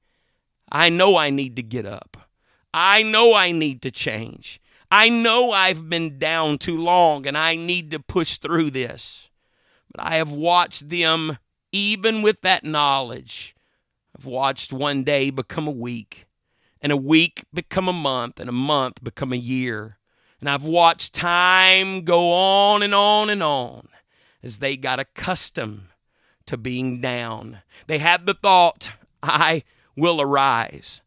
I 0.69 0.89
know 0.89 1.17
I 1.17 1.29
need 1.29 1.55
to 1.55 1.63
get 1.63 1.86
up. 1.86 2.17
I 2.74 3.03
know 3.03 3.34
I 3.34 3.51
need 3.51 3.81
to 3.84 3.91
change. 3.91 4.60
I 4.91 5.10
know 5.10 5.51
I've 5.51 5.89
been 5.89 6.19
down 6.19 6.57
too 6.57 6.77
long 6.77 7.25
and 7.25 7.38
I 7.38 7.55
need 7.55 7.91
to 7.91 8.00
push 8.00 8.38
through 8.38 8.72
this. 8.72 9.29
But 9.91 10.05
I 10.05 10.15
have 10.15 10.31
watched 10.31 10.89
them, 10.89 11.38
even 11.72 12.22
with 12.22 12.41
that 12.41 12.65
knowledge, 12.65 13.54
I've 14.17 14.25
watched 14.25 14.72
one 14.72 15.03
day 15.03 15.29
become 15.29 15.67
a 15.67 15.72
week, 15.72 16.27
and 16.81 16.91
a 16.91 16.98
week 16.98 17.43
become 17.53 17.89
a 17.89 17.93
month, 17.93 18.39
and 18.39 18.48
a 18.48 18.53
month 18.53 19.03
become 19.03 19.34
a 19.34 19.38
year. 19.38 19.98
And 20.39 20.50
I've 20.50 20.63
watched 20.63 21.13
time 21.13 22.03
go 22.03 22.31
on 22.31 22.81
and 22.81 22.95
on 22.95 23.29
and 23.29 23.43
on 23.43 23.89
as 24.41 24.60
they 24.60 24.77
got 24.77 25.00
accustomed 25.00 25.88
to 26.45 26.55
being 26.55 27.01
down. 27.01 27.62
They 27.88 27.98
had 27.98 28.25
the 28.25 28.34
thought, 28.34 28.91
I 29.22 29.63
will 29.98 30.22
arise. 30.22 31.01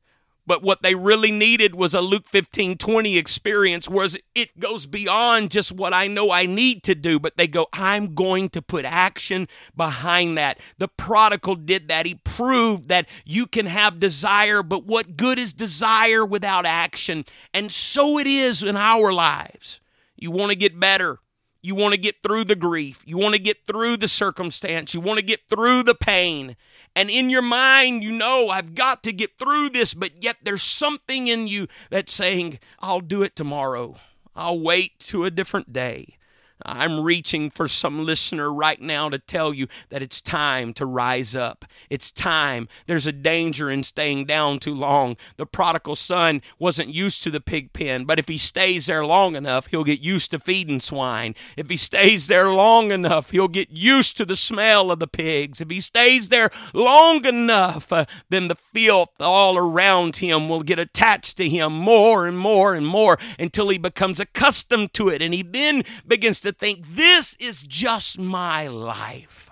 But 0.49 0.63
what 0.63 0.81
they 0.81 0.95
really 0.95 1.31
needed 1.31 1.75
was 1.75 1.93
a 1.93 2.01
Luke 2.01 2.27
15 2.27 2.79
20 2.79 3.19
experience, 3.19 3.87
whereas 3.87 4.17
it 4.35 4.59
goes 4.59 4.87
beyond 4.87 5.51
just 5.51 5.71
what 5.71 5.93
I 5.93 6.07
know 6.07 6.31
I 6.31 6.47
need 6.47 6.83
to 6.85 6.95
do, 6.95 7.21
but 7.21 7.37
they 7.37 7.47
go, 7.47 7.67
I'm 7.75 8.15
going 8.15 8.49
to 8.51 8.63
put 8.63 8.87
action 8.87 9.47
behind 9.77 10.39
that. 10.39 10.59
The 10.79 10.89
prodigal 10.89 11.57
did 11.57 11.89
that. 11.89 12.07
He 12.07 12.15
proved 12.15 12.89
that 12.89 13.07
you 13.27 13.47
can 13.47 13.67
have 13.67 14.01
desire, 14.01 14.63
but 14.63 14.87
what 14.87 15.19
good 15.19 15.39
is 15.39 15.53
desire 15.53 16.25
without 16.25 16.65
action? 16.65 17.27
And 17.53 17.71
so 17.71 18.19
it 18.19 18.27
is 18.27 18.63
in 18.63 18.79
our 18.79 19.13
lives. 19.13 19.81
You 20.17 20.31
want 20.31 20.51
to 20.51 20.57
get 20.57 20.81
better. 20.81 21.19
You 21.61 21.75
want 21.75 21.93
to 21.93 22.01
get 22.01 22.23
through 22.23 22.45
the 22.45 22.57
grief. 22.57 23.03
You 23.05 23.19
want 23.19 23.35
to 23.35 23.41
get 23.41 23.67
through 23.67 23.99
the 23.99 24.09
circumstance. 24.09 24.95
You 24.95 25.03
want 25.03 25.19
to 25.19 25.25
get 25.25 25.49
through 25.51 25.83
the 25.83 25.95
pain. 25.95 26.57
And 26.95 27.11
in 27.11 27.31
your 27.31 27.43
mind, 27.43 28.03
you 28.03 28.13
know, 28.13 28.49
I've 28.49 28.75
got 28.75 29.03
to 29.05 29.13
get 29.13 29.39
through 29.39 29.71
this, 29.71 29.95
but 29.95 30.23
yet 30.23 30.37
there's 30.43 30.63
something 30.63 31.29
in 31.29 31.47
you 31.47 31.69
that's 31.91 32.13
saying, 32.13 32.59
I'll 32.81 33.01
do 33.01 33.23
it 33.23 33.37
tomorrow. 33.37 33.97
I'll 34.35 34.61
wait 34.61 34.99
to 35.01 35.25
a 35.25 35.31
different 35.31 35.73
day. 35.73 36.18
I'm 36.65 37.01
reaching 37.01 37.51
for 37.51 37.69
some 37.69 38.05
listener 38.05 38.53
right 38.53 38.81
now 38.81 39.09
to 39.09 39.19
tell 39.19 39.55
you 39.55 39.69
that 39.91 40.03
it's 40.03 40.21
time 40.21 40.73
to 40.75 40.87
rise 40.87 41.37
up. 41.37 41.65
It's 41.91 42.11
time. 42.11 42.69
There's 42.87 43.07
a 43.07 43.13
danger 43.13 43.71
in 43.71 43.83
staying 43.83 44.27
down 44.27 44.59
too 44.59 44.75
long. 44.75 45.17
The 45.37 45.47
prodigal 45.47 45.97
son 45.97 46.43
wasn't 46.59 46.93
used 46.93 47.23
to 47.23 47.31
the 47.31 47.41
pig 47.41 47.73
pen, 47.73 48.05
but 48.05 48.19
if 48.19 48.29
he 48.29 48.39
stays 48.39 48.87
there 48.87 49.05
long 49.05 49.37
enough, 49.37 49.69
he'll 49.69 49.85
get 49.85 50.01
used 50.01 50.31
to 50.33 50.39
feeding 50.39 50.81
swine. 50.81 51.35
If 51.57 51.71
he 51.71 51.77
stays 51.77 52.27
there 52.27 52.51
long 52.51 52.91
enough, 52.91 53.31
he'll 53.31 53.49
get 53.49 53.71
used 53.71 54.17
to 54.17 54.25
the 54.25 54.37
smell 54.37 54.91
of 54.91 54.99
the 54.99 55.07
pigs. 55.07 55.61
If 55.61 55.71
he 55.71 55.81
stays 55.81 56.29
there 56.29 56.51
long 56.73 57.25
enough, 57.25 57.93
uh, 57.93 58.07
then 58.31 58.49
the 58.49 58.55
filth 58.55 59.21
all 59.21 59.57
around 59.57 60.17
him 60.17 60.49
will 60.49 60.63
get 60.63 60.79
attached 60.79 61.37
to 61.37 61.49
him 61.49 61.73
more 61.73 62.27
and 62.27 62.39
more 62.39 62.75
and 62.75 62.87
more 62.87 63.19
until 63.39 63.69
he 63.69 63.79
becomes 63.79 64.21
accustomed 64.21 64.93
to 64.95 65.09
it 65.09 65.23
and 65.23 65.35
he 65.35 65.43
then 65.43 65.83
begins 66.07 66.41
to 66.41 66.48
to 66.49 66.53
think 66.53 66.85
this 66.95 67.37
is 67.39 67.63
just 67.63 68.19
my 68.19 68.67
life. 68.67 69.51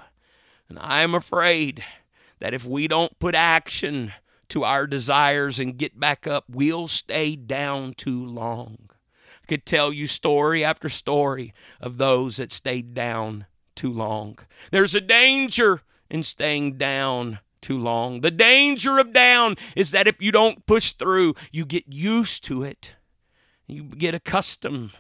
And 0.69 0.79
I'm 0.81 1.15
afraid 1.15 1.85
that 2.39 2.55
if 2.55 2.65
we 2.65 2.89
don't 2.89 3.19
put 3.19 3.35
action 3.35 4.13
to 4.49 4.65
our 4.65 4.87
desires 4.87 5.61
and 5.61 5.77
get 5.77 6.01
back 6.01 6.27
up, 6.27 6.45
we'll 6.49 6.89
stay 6.89 7.37
down 7.37 7.93
too 7.95 8.25
long. 8.25 8.89
I 9.43 9.47
could 9.47 9.67
tell 9.67 9.93
you 9.93 10.07
story 10.07 10.65
after 10.65 10.89
story 10.89 11.53
of 11.81 11.99
those 11.99 12.39
that 12.39 12.53
stayed 12.53 12.95
down 12.95 13.47
too 13.75 13.93
long. 13.93 14.39
There's 14.71 14.95
a 14.95 15.01
danger 15.01 15.83
in 16.09 16.23
staying 16.23 16.79
down 16.79 17.41
too 17.61 17.79
long. 17.79 18.23
The 18.23 18.31
danger 18.31 18.99
of 18.99 19.13
down 19.13 19.57
is 19.75 19.91
that 19.91 20.09
if 20.09 20.23
you 20.23 20.33
don't 20.33 20.65
push 20.65 20.93
through, 20.93 21.35
you 21.53 21.67
get 21.67 21.85
used 21.93 22.43
to 22.45 22.63
it. 22.63 22.97
You 23.67 23.83
get 23.83 24.15
accustomed 24.15 24.93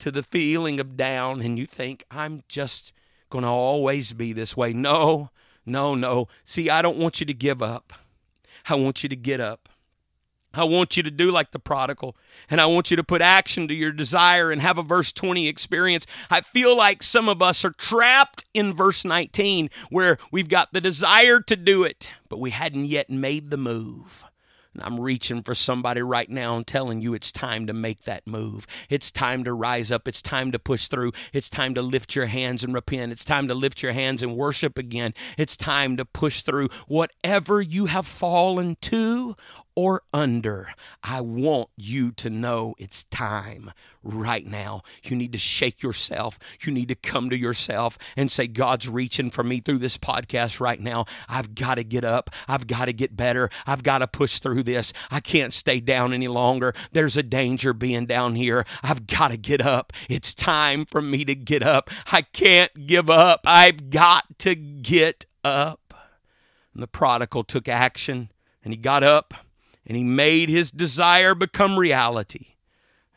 to 0.00 0.10
the 0.10 0.22
feeling 0.22 0.80
of 0.80 0.96
down 0.96 1.40
and 1.40 1.58
you 1.58 1.66
think, 1.66 2.04
I'm 2.10 2.42
just 2.48 2.92
going 3.30 3.44
to 3.44 3.50
always 3.50 4.12
be 4.12 4.32
this 4.32 4.56
way. 4.56 4.72
No, 4.72 5.30
no, 5.64 5.94
no. 5.94 6.28
See, 6.44 6.68
I 6.68 6.82
don't 6.82 6.98
want 6.98 7.20
you 7.20 7.26
to 7.26 7.34
give 7.34 7.62
up. 7.62 7.92
I 8.68 8.74
want 8.74 9.02
you 9.02 9.08
to 9.08 9.16
get 9.16 9.40
up. 9.40 9.68
I 10.52 10.64
want 10.64 10.96
you 10.96 11.04
to 11.04 11.12
do 11.12 11.30
like 11.30 11.52
the 11.52 11.60
prodigal, 11.60 12.16
and 12.48 12.60
I 12.60 12.66
want 12.66 12.90
you 12.90 12.96
to 12.96 13.04
put 13.04 13.22
action 13.22 13.68
to 13.68 13.74
your 13.74 13.92
desire 13.92 14.50
and 14.50 14.60
have 14.60 14.78
a 14.78 14.82
verse 14.82 15.12
20 15.12 15.46
experience. 15.46 16.06
I 16.28 16.40
feel 16.40 16.76
like 16.76 17.04
some 17.04 17.28
of 17.28 17.40
us 17.40 17.64
are 17.64 17.70
trapped 17.70 18.44
in 18.52 18.74
verse 18.74 19.04
19 19.04 19.70
where 19.90 20.18
we've 20.32 20.48
got 20.48 20.72
the 20.72 20.80
desire 20.80 21.38
to 21.40 21.54
do 21.54 21.84
it, 21.84 22.12
but 22.28 22.40
we 22.40 22.50
hadn't 22.50 22.86
yet 22.86 23.08
made 23.08 23.50
the 23.50 23.56
move. 23.56 24.24
And 24.74 24.82
I'm 24.82 25.00
reaching 25.00 25.42
for 25.42 25.54
somebody 25.54 26.00
right 26.00 26.28
now 26.28 26.56
and 26.56 26.66
telling 26.66 27.00
you 27.00 27.14
it's 27.14 27.32
time 27.32 27.66
to 27.66 27.72
make 27.72 28.04
that 28.04 28.26
move. 28.26 28.66
It's 28.88 29.10
time 29.10 29.44
to 29.44 29.52
rise 29.52 29.90
up. 29.90 30.06
It's 30.06 30.22
time 30.22 30.52
to 30.52 30.58
push 30.58 30.86
through. 30.88 31.12
It's 31.32 31.50
time 31.50 31.74
to 31.74 31.82
lift 31.82 32.14
your 32.14 32.26
hands 32.26 32.62
and 32.62 32.72
repent. 32.72 33.12
It's 33.12 33.24
time 33.24 33.48
to 33.48 33.54
lift 33.54 33.82
your 33.82 33.92
hands 33.92 34.22
and 34.22 34.36
worship 34.36 34.78
again. 34.78 35.14
It's 35.36 35.56
time 35.56 35.96
to 35.96 36.04
push 36.04 36.42
through 36.42 36.68
whatever 36.86 37.60
you 37.60 37.86
have 37.86 38.06
fallen 38.06 38.76
to 38.82 39.36
or 39.74 40.02
under, 40.12 40.68
I 41.02 41.20
want 41.20 41.68
you 41.76 42.12
to 42.12 42.30
know 42.30 42.74
it's 42.78 43.04
time 43.04 43.72
right 44.02 44.46
now. 44.46 44.82
You 45.02 45.16
need 45.16 45.32
to 45.32 45.38
shake 45.38 45.82
yourself. 45.82 46.38
You 46.62 46.72
need 46.72 46.88
to 46.88 46.94
come 46.94 47.30
to 47.30 47.36
yourself 47.36 47.98
and 48.16 48.30
say, 48.30 48.46
God's 48.46 48.88
reaching 48.88 49.30
for 49.30 49.42
me 49.42 49.60
through 49.60 49.78
this 49.78 49.98
podcast 49.98 50.60
right 50.60 50.80
now. 50.80 51.04
I've 51.28 51.54
got 51.54 51.74
to 51.74 51.84
get 51.84 52.04
up. 52.04 52.30
I've 52.48 52.66
got 52.66 52.86
to 52.86 52.92
get 52.92 53.16
better. 53.16 53.50
I've 53.66 53.82
got 53.82 53.98
to 53.98 54.06
push 54.06 54.38
through 54.38 54.62
this. 54.62 54.92
I 55.10 55.20
can't 55.20 55.52
stay 55.52 55.80
down 55.80 56.12
any 56.12 56.28
longer. 56.28 56.74
There's 56.92 57.16
a 57.16 57.22
danger 57.22 57.72
being 57.72 58.06
down 58.06 58.36
here. 58.36 58.64
I've 58.82 59.06
got 59.06 59.30
to 59.30 59.36
get 59.36 59.60
up. 59.60 59.92
It's 60.08 60.34
time 60.34 60.86
for 60.86 61.02
me 61.02 61.24
to 61.24 61.34
get 61.34 61.62
up. 61.62 61.90
I 62.10 62.22
can't 62.22 62.86
give 62.86 63.10
up. 63.10 63.40
I've 63.44 63.90
got 63.90 64.24
to 64.40 64.54
get 64.54 65.26
up. 65.44 65.94
And 66.72 66.82
the 66.82 66.88
prodigal 66.88 67.44
took 67.44 67.68
action 67.68 68.30
and 68.62 68.72
he 68.72 68.76
got 68.76 69.02
up 69.02 69.34
and 69.86 69.96
he 69.96 70.04
made 70.04 70.48
his 70.48 70.70
desire 70.70 71.34
become 71.34 71.78
reality. 71.78 72.54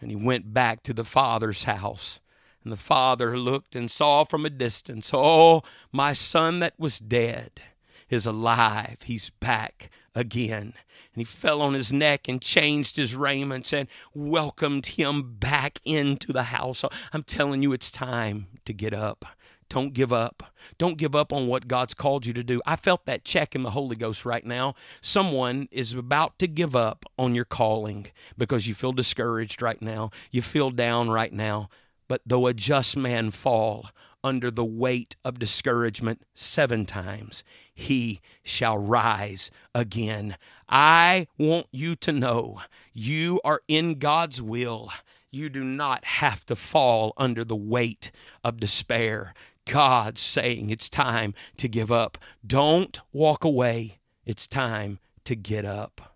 And 0.02 0.10
he 0.10 0.18
went 0.18 0.54
back 0.54 0.84
to 0.84 0.94
the 0.94 1.04
father's 1.04 1.64
house. 1.64 2.20
And 2.64 2.72
the 2.72 2.78
father 2.78 3.38
looked 3.38 3.76
and 3.76 3.92
saw 3.92 4.24
from 4.24 4.46
a 4.46 4.50
distance, 4.50 5.12
Oh, 5.14 5.64
my 5.92 6.14
son 6.14 6.60
that 6.60 6.74
was 6.80 7.00
dead 7.00 7.62
is 8.10 8.26
alive. 8.26 8.98
He's 9.04 9.30
back 9.30 9.90
again. 10.16 10.74
And 11.14 11.22
he 11.22 11.26
fell 11.26 11.62
on 11.62 11.74
his 11.74 11.94
neck 11.94 12.28
and 12.28 12.42
changed 12.42 12.96
his 12.96 13.16
raiments 13.16 13.74
and 13.74 13.88
welcomed 14.14 14.86
him 14.88 15.36
back 15.36 15.80
into 15.86 16.34
the 16.34 16.44
house. 16.44 16.84
I'm 17.12 17.24
telling 17.24 17.62
you, 17.62 17.74
it's 17.74 17.92
time 17.92 18.48
to 18.66 18.74
get 18.74 18.94
up. 18.94 19.26
Don't 19.74 19.96
give 19.96 20.14
up. 20.14 20.44
Don't 20.78 21.00
give 21.00 21.16
up 21.16 21.34
on 21.34 21.48
what 21.48 21.68
God's 21.68 21.96
called 21.96 22.28
you 22.28 22.34
to 22.34 22.44
do. 22.44 22.62
I 22.64 22.76
felt 22.76 23.08
that 23.08 23.26
check 23.26 23.56
in 23.56 23.64
the 23.64 23.72
Holy 23.72 23.96
Ghost 23.96 24.24
right 24.24 24.46
now. 24.46 24.76
Someone 25.02 25.68
is 25.72 25.94
about 25.94 26.38
to 26.38 26.48
give 26.48 26.76
up 26.76 27.06
on 27.18 27.34
your 27.34 27.44
calling 27.44 28.06
because 28.38 28.68
you 28.68 28.76
feel 28.76 28.92
discouraged 28.92 29.64
right 29.64 29.82
now. 29.82 30.12
You 30.30 30.44
feel 30.44 30.70
down 30.70 31.10
right 31.10 31.34
now. 31.34 31.70
But 32.08 32.22
though 32.24 32.46
a 32.46 32.54
just 32.54 32.96
man 32.96 33.32
fall 33.32 33.90
under 34.24 34.52
the 34.52 34.64
weight 34.64 35.16
of 35.26 35.40
discouragement 35.40 36.22
seven 36.36 36.86
times, 36.86 37.44
he 37.74 38.22
shall 38.44 38.78
rise 38.78 39.50
again. 39.74 40.38
I 40.70 41.26
want 41.40 41.66
you 41.72 41.96
to 41.96 42.12
know 42.12 42.62
you 42.94 43.42
are 43.44 43.62
in 43.68 43.96
God's 43.96 44.40
will. 44.40 44.92
You 45.32 45.50
do 45.50 45.64
not 45.64 46.06
have 46.06 46.46
to 46.46 46.56
fall 46.56 47.14
under 47.18 47.44
the 47.44 47.56
weight 47.56 48.12
of 48.44 48.60
despair. 48.60 49.34
God 49.66 50.18
saying 50.18 50.70
it's 50.70 50.90
time 50.90 51.34
to 51.58 51.68
give 51.68 51.92
up. 51.92 52.18
Don't 52.46 53.00
walk 53.12 53.44
away. 53.44 54.00
It's 54.26 54.48
time 54.48 55.00
to 55.26 55.36
get 55.36 55.66
up. 55.66 56.16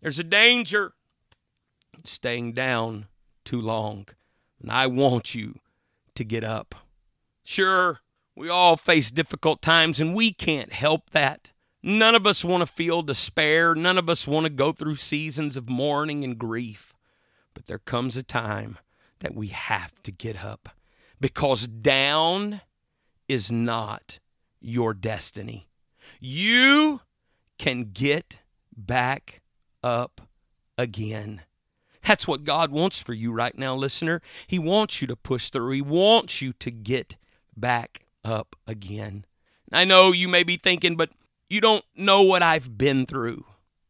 There's 0.00 0.18
a 0.18 0.24
danger 0.24 0.92
staying 2.04 2.52
down 2.52 3.06
too 3.44 3.60
long. 3.60 4.06
And 4.60 4.70
I 4.70 4.86
want 4.86 5.34
you 5.34 5.58
to 6.14 6.24
get 6.24 6.44
up. 6.44 6.74
Sure, 7.44 8.00
we 8.34 8.48
all 8.48 8.76
face 8.76 9.10
difficult 9.10 9.62
times 9.62 10.00
and 10.00 10.14
we 10.14 10.32
can't 10.32 10.72
help 10.72 11.10
that. 11.10 11.50
None 11.82 12.14
of 12.14 12.26
us 12.26 12.44
want 12.44 12.62
to 12.62 12.66
feel 12.66 13.02
despair. 13.02 13.74
None 13.74 13.98
of 13.98 14.10
us 14.10 14.26
want 14.26 14.44
to 14.44 14.50
go 14.50 14.72
through 14.72 14.96
seasons 14.96 15.56
of 15.56 15.68
mourning 15.68 16.24
and 16.24 16.36
grief. 16.36 16.92
But 17.54 17.66
there 17.66 17.78
comes 17.78 18.16
a 18.16 18.22
time 18.22 18.78
that 19.20 19.34
we 19.34 19.48
have 19.48 20.02
to 20.02 20.10
get 20.10 20.44
up 20.44 20.70
because 21.20 21.66
down 21.66 22.60
is 23.28 23.50
not 23.50 24.18
your 24.60 24.94
destiny. 24.94 25.68
You 26.20 27.00
can 27.58 27.90
get 27.92 28.38
back 28.76 29.42
up 29.82 30.20
again. 30.76 31.42
That's 32.06 32.28
what 32.28 32.44
God 32.44 32.70
wants 32.70 32.98
for 32.98 33.12
you 33.12 33.32
right 33.32 33.56
now, 33.56 33.74
listener. 33.74 34.22
He 34.46 34.58
wants 34.58 35.00
you 35.00 35.08
to 35.08 35.16
push 35.16 35.50
through, 35.50 35.72
He 35.72 35.82
wants 35.82 36.40
you 36.40 36.52
to 36.54 36.70
get 36.70 37.16
back 37.56 38.06
up 38.24 38.56
again. 38.66 39.24
I 39.72 39.84
know 39.84 40.12
you 40.12 40.28
may 40.28 40.44
be 40.44 40.56
thinking, 40.56 40.96
but 40.96 41.10
you 41.48 41.60
don't 41.60 41.84
know 41.96 42.22
what 42.22 42.42
I've 42.42 42.78
been 42.78 43.06
through. 43.06 43.44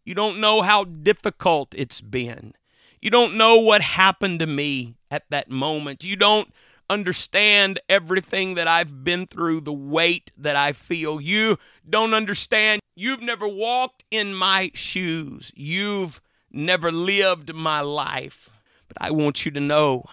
You 0.04 0.14
don't 0.14 0.40
know 0.40 0.62
how 0.62 0.84
difficult 0.84 1.74
it's 1.76 2.00
been. 2.00 2.54
You 3.02 3.10
don't 3.10 3.36
know 3.36 3.56
what 3.56 3.82
happened 3.82 4.40
to 4.40 4.46
me 4.46 4.94
at 5.10 5.24
that 5.30 5.50
moment. 5.50 6.04
You 6.04 6.16
don't 6.16 6.52
understand 6.88 7.80
everything 7.88 8.54
that 8.54 8.68
I've 8.68 9.04
been 9.04 9.26
through, 9.26 9.62
the 9.62 9.72
weight 9.72 10.32
that 10.36 10.56
I 10.56 10.72
feel. 10.72 11.20
You 11.20 11.58
don't 11.88 12.14
understand. 12.14 12.80
You've 12.94 13.22
never 13.22 13.46
walked 13.48 14.04
in 14.10 14.34
my 14.34 14.70
shoes. 14.74 15.52
You've 15.54 16.20
never 16.50 16.90
lived 16.90 17.54
my 17.54 17.80
life. 17.80 18.50
But 18.88 18.98
I 19.00 19.10
want 19.10 19.44
you 19.44 19.50
to 19.52 19.60
know 19.60 20.04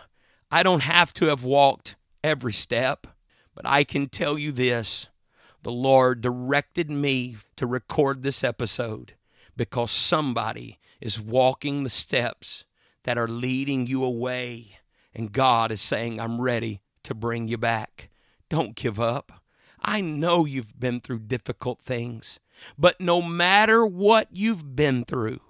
I 0.52 0.64
don't 0.64 0.84
have 0.84 1.14
to 1.16 1.26
have 1.28 1.44
walked 1.44 1.96
every 2.24 2.54
step, 2.54 3.08
but 3.56 3.68
I 3.68 3.84
can 3.84 4.10
tell 4.10 4.38
you 4.38 4.52
this 4.52 5.10
the 5.62 5.72
Lord 5.72 6.22
directed 6.22 6.90
me 6.92 7.38
to 7.56 7.66
record 7.66 8.22
this 8.22 8.44
episode 8.44 9.14
because 9.56 9.92
somebody 9.92 10.80
is 11.00 11.22
walking 11.22 11.84
the 11.84 11.90
steps 11.90 12.66
that 13.04 13.18
are 13.18 13.28
leading 13.28 13.88
you 13.88 14.04
away 14.04 14.80
and 15.16 15.32
God 15.32 15.72
is 15.72 15.82
saying, 15.82 16.20
I'm 16.20 16.42
ready 16.42 16.82
to 17.04 17.14
bring 17.14 17.48
you 17.48 17.58
back. 17.58 18.10
Don't 18.50 18.76
give 18.76 19.00
up. 19.00 19.32
I 19.82 20.02
know 20.02 20.46
you've 20.46 20.80
been 20.80 21.02
through 21.02 21.20
difficult 21.20 21.82
things, 21.82 22.40
but 22.78 23.02
no 23.02 23.22
matter 23.22 23.86
what 23.86 24.30
you've 24.32 24.76
been 24.76 25.04
through, 25.04 25.42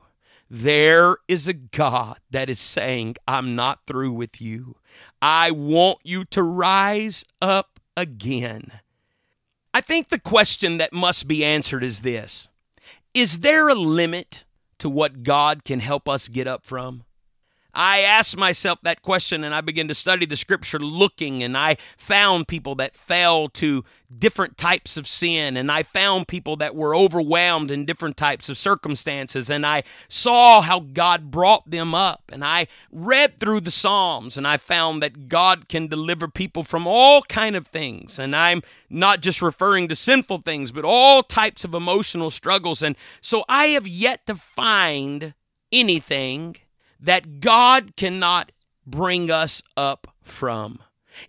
there 0.49 1.17
is 1.27 1.47
a 1.47 1.53
God 1.53 2.19
that 2.31 2.49
is 2.49 2.59
saying, 2.59 3.15
I'm 3.27 3.55
not 3.55 3.85
through 3.85 4.13
with 4.13 4.41
you. 4.41 4.75
I 5.21 5.51
want 5.51 5.99
you 6.03 6.25
to 6.25 6.43
rise 6.43 7.25
up 7.41 7.79
again. 7.97 8.71
I 9.73 9.81
think 9.81 10.09
the 10.09 10.19
question 10.19 10.77
that 10.77 10.93
must 10.93 11.27
be 11.27 11.43
answered 11.43 11.83
is 11.83 12.01
this 12.01 12.47
Is 13.13 13.39
there 13.39 13.69
a 13.69 13.75
limit 13.75 14.43
to 14.79 14.89
what 14.89 15.23
God 15.23 15.63
can 15.63 15.79
help 15.79 16.07
us 16.07 16.27
get 16.27 16.47
up 16.47 16.65
from? 16.65 17.03
I 17.73 18.01
asked 18.01 18.37
myself 18.37 18.79
that 18.83 19.01
question 19.01 19.43
and 19.43 19.53
I 19.53 19.61
began 19.61 19.87
to 19.87 19.95
study 19.95 20.25
the 20.25 20.37
scripture 20.37 20.79
looking, 20.79 21.41
and 21.41 21.57
I 21.57 21.77
found 21.97 22.47
people 22.47 22.75
that 22.75 22.95
fell 22.95 23.49
to 23.49 23.83
different 24.15 24.57
types 24.57 24.95
of 24.95 25.07
sin, 25.07 25.57
and 25.57 25.71
I 25.71 25.81
found 25.81 26.27
people 26.27 26.55
that 26.57 26.75
were 26.75 26.95
overwhelmed 26.95 27.71
in 27.71 27.85
different 27.85 28.15
types 28.15 28.47
of 28.47 28.59
circumstances, 28.59 29.49
and 29.49 29.65
I 29.65 29.83
saw 30.07 30.61
how 30.61 30.81
God 30.81 31.31
brought 31.31 31.69
them 31.69 31.95
up. 31.95 32.23
And 32.31 32.43
I 32.43 32.67
read 32.91 33.39
through 33.39 33.61
the 33.61 33.71
Psalms, 33.71 34.37
and 34.37 34.47
I 34.47 34.57
found 34.57 35.01
that 35.01 35.27
God 35.27 35.67
can 35.67 35.87
deliver 35.87 36.27
people 36.27 36.63
from 36.63 36.85
all 36.85 37.23
kind 37.23 37.55
of 37.55 37.67
things. 37.67 38.19
And 38.19 38.35
I'm 38.35 38.61
not 38.89 39.21
just 39.21 39.41
referring 39.41 39.87
to 39.87 39.95
sinful 39.95 40.39
things, 40.39 40.71
but 40.71 40.85
all 40.85 41.23
types 41.23 41.63
of 41.63 41.73
emotional 41.73 42.29
struggles. 42.29 42.83
And 42.83 42.95
so 43.21 43.43
I 43.49 43.67
have 43.67 43.87
yet 43.87 44.27
to 44.27 44.35
find 44.35 45.33
anything 45.71 46.57
that 47.03 47.39
God 47.39 47.95
cannot 47.95 48.51
bring 48.85 49.29
us 49.29 49.61
up 49.77 50.07
from. 50.21 50.79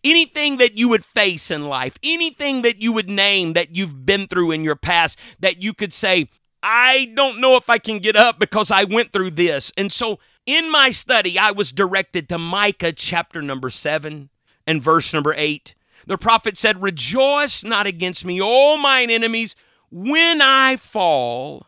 Anything 0.02 0.56
that 0.56 0.78
you 0.78 0.88
would 0.88 1.04
face 1.04 1.50
in 1.50 1.68
life, 1.68 1.98
anything 2.02 2.62
that 2.62 2.80
you 2.80 2.92
would 2.92 3.08
name 3.10 3.52
that 3.52 3.76
you've 3.76 4.06
been 4.06 4.26
through 4.26 4.52
in 4.52 4.64
your 4.64 4.76
past, 4.76 5.18
that 5.40 5.62
you 5.62 5.74
could 5.74 5.92
say, 5.92 6.28
I 6.62 7.12
don't 7.14 7.40
know 7.40 7.56
if 7.56 7.68
I 7.68 7.76
can 7.78 7.98
get 7.98 8.16
up 8.16 8.38
because 8.38 8.70
I 8.70 8.84
went 8.84 9.12
through 9.12 9.32
this. 9.32 9.70
And 9.76 9.92
so 9.92 10.18
in 10.46 10.70
my 10.70 10.90
study, 10.90 11.38
I 11.38 11.50
was 11.50 11.72
directed 11.72 12.28
to 12.30 12.38
Micah 12.38 12.92
chapter 12.92 13.42
number 13.42 13.68
seven 13.68 14.30
and 14.66 14.82
verse 14.82 15.12
number 15.12 15.34
eight. 15.36 15.74
The 16.06 16.16
prophet 16.16 16.56
said, 16.56 16.82
Rejoice 16.82 17.64
not 17.64 17.86
against 17.86 18.24
me, 18.24 18.40
all 18.40 18.78
mine 18.78 19.10
enemies. 19.10 19.56
When 19.90 20.40
I 20.40 20.76
fall, 20.76 21.66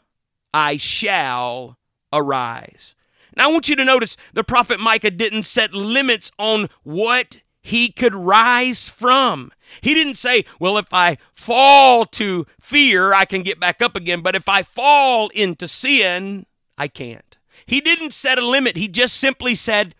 I 0.55 0.79
shall 0.79 1.79
arise. 2.12 2.95
Now, 3.37 3.51
I 3.51 3.53
want 3.53 3.68
you 3.68 3.77
to 3.77 3.85
notice 3.85 4.16
the 4.33 4.44
prophet 4.44 4.81
Micah 4.81 5.11
didn't 5.11 5.42
set 5.42 5.75
limits 5.75 6.33
on 6.38 6.68
what 6.83 7.40
he 7.61 7.90
could 7.90 8.14
rise 8.14 8.88
from. 8.88 9.53
He 9.81 9.92
didn't 9.92 10.14
say, 10.14 10.44
well, 10.61 10.79
if 10.79 10.87
I 10.92 11.18
fall 11.33 12.07
to 12.07 12.46
fear, 12.61 13.12
I 13.12 13.25
can 13.25 13.42
get 13.42 13.59
back 13.59 13.83
up 13.83 13.96
again, 13.96 14.20
but 14.20 14.37
if 14.37 14.49
I 14.49 14.62
fall 14.62 15.29
into 15.31 15.66
sin, 15.66 16.46
I 16.79 16.88
can't. 16.88 17.38
He 17.66 17.81
didn't 17.81 18.12
set 18.12 18.38
a 18.38 18.46
limit. 18.46 18.77
He 18.77 18.87
just 18.87 19.16
simply 19.16 19.57
said, 19.57 19.96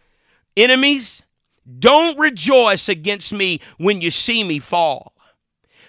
enemies, 0.57 1.25
don't 1.79 2.17
rejoice 2.17 2.89
against 2.89 3.33
me 3.33 3.61
when 3.79 4.01
you 4.01 4.13
see 4.13 4.45
me 4.45 4.61
fall. 4.61 5.16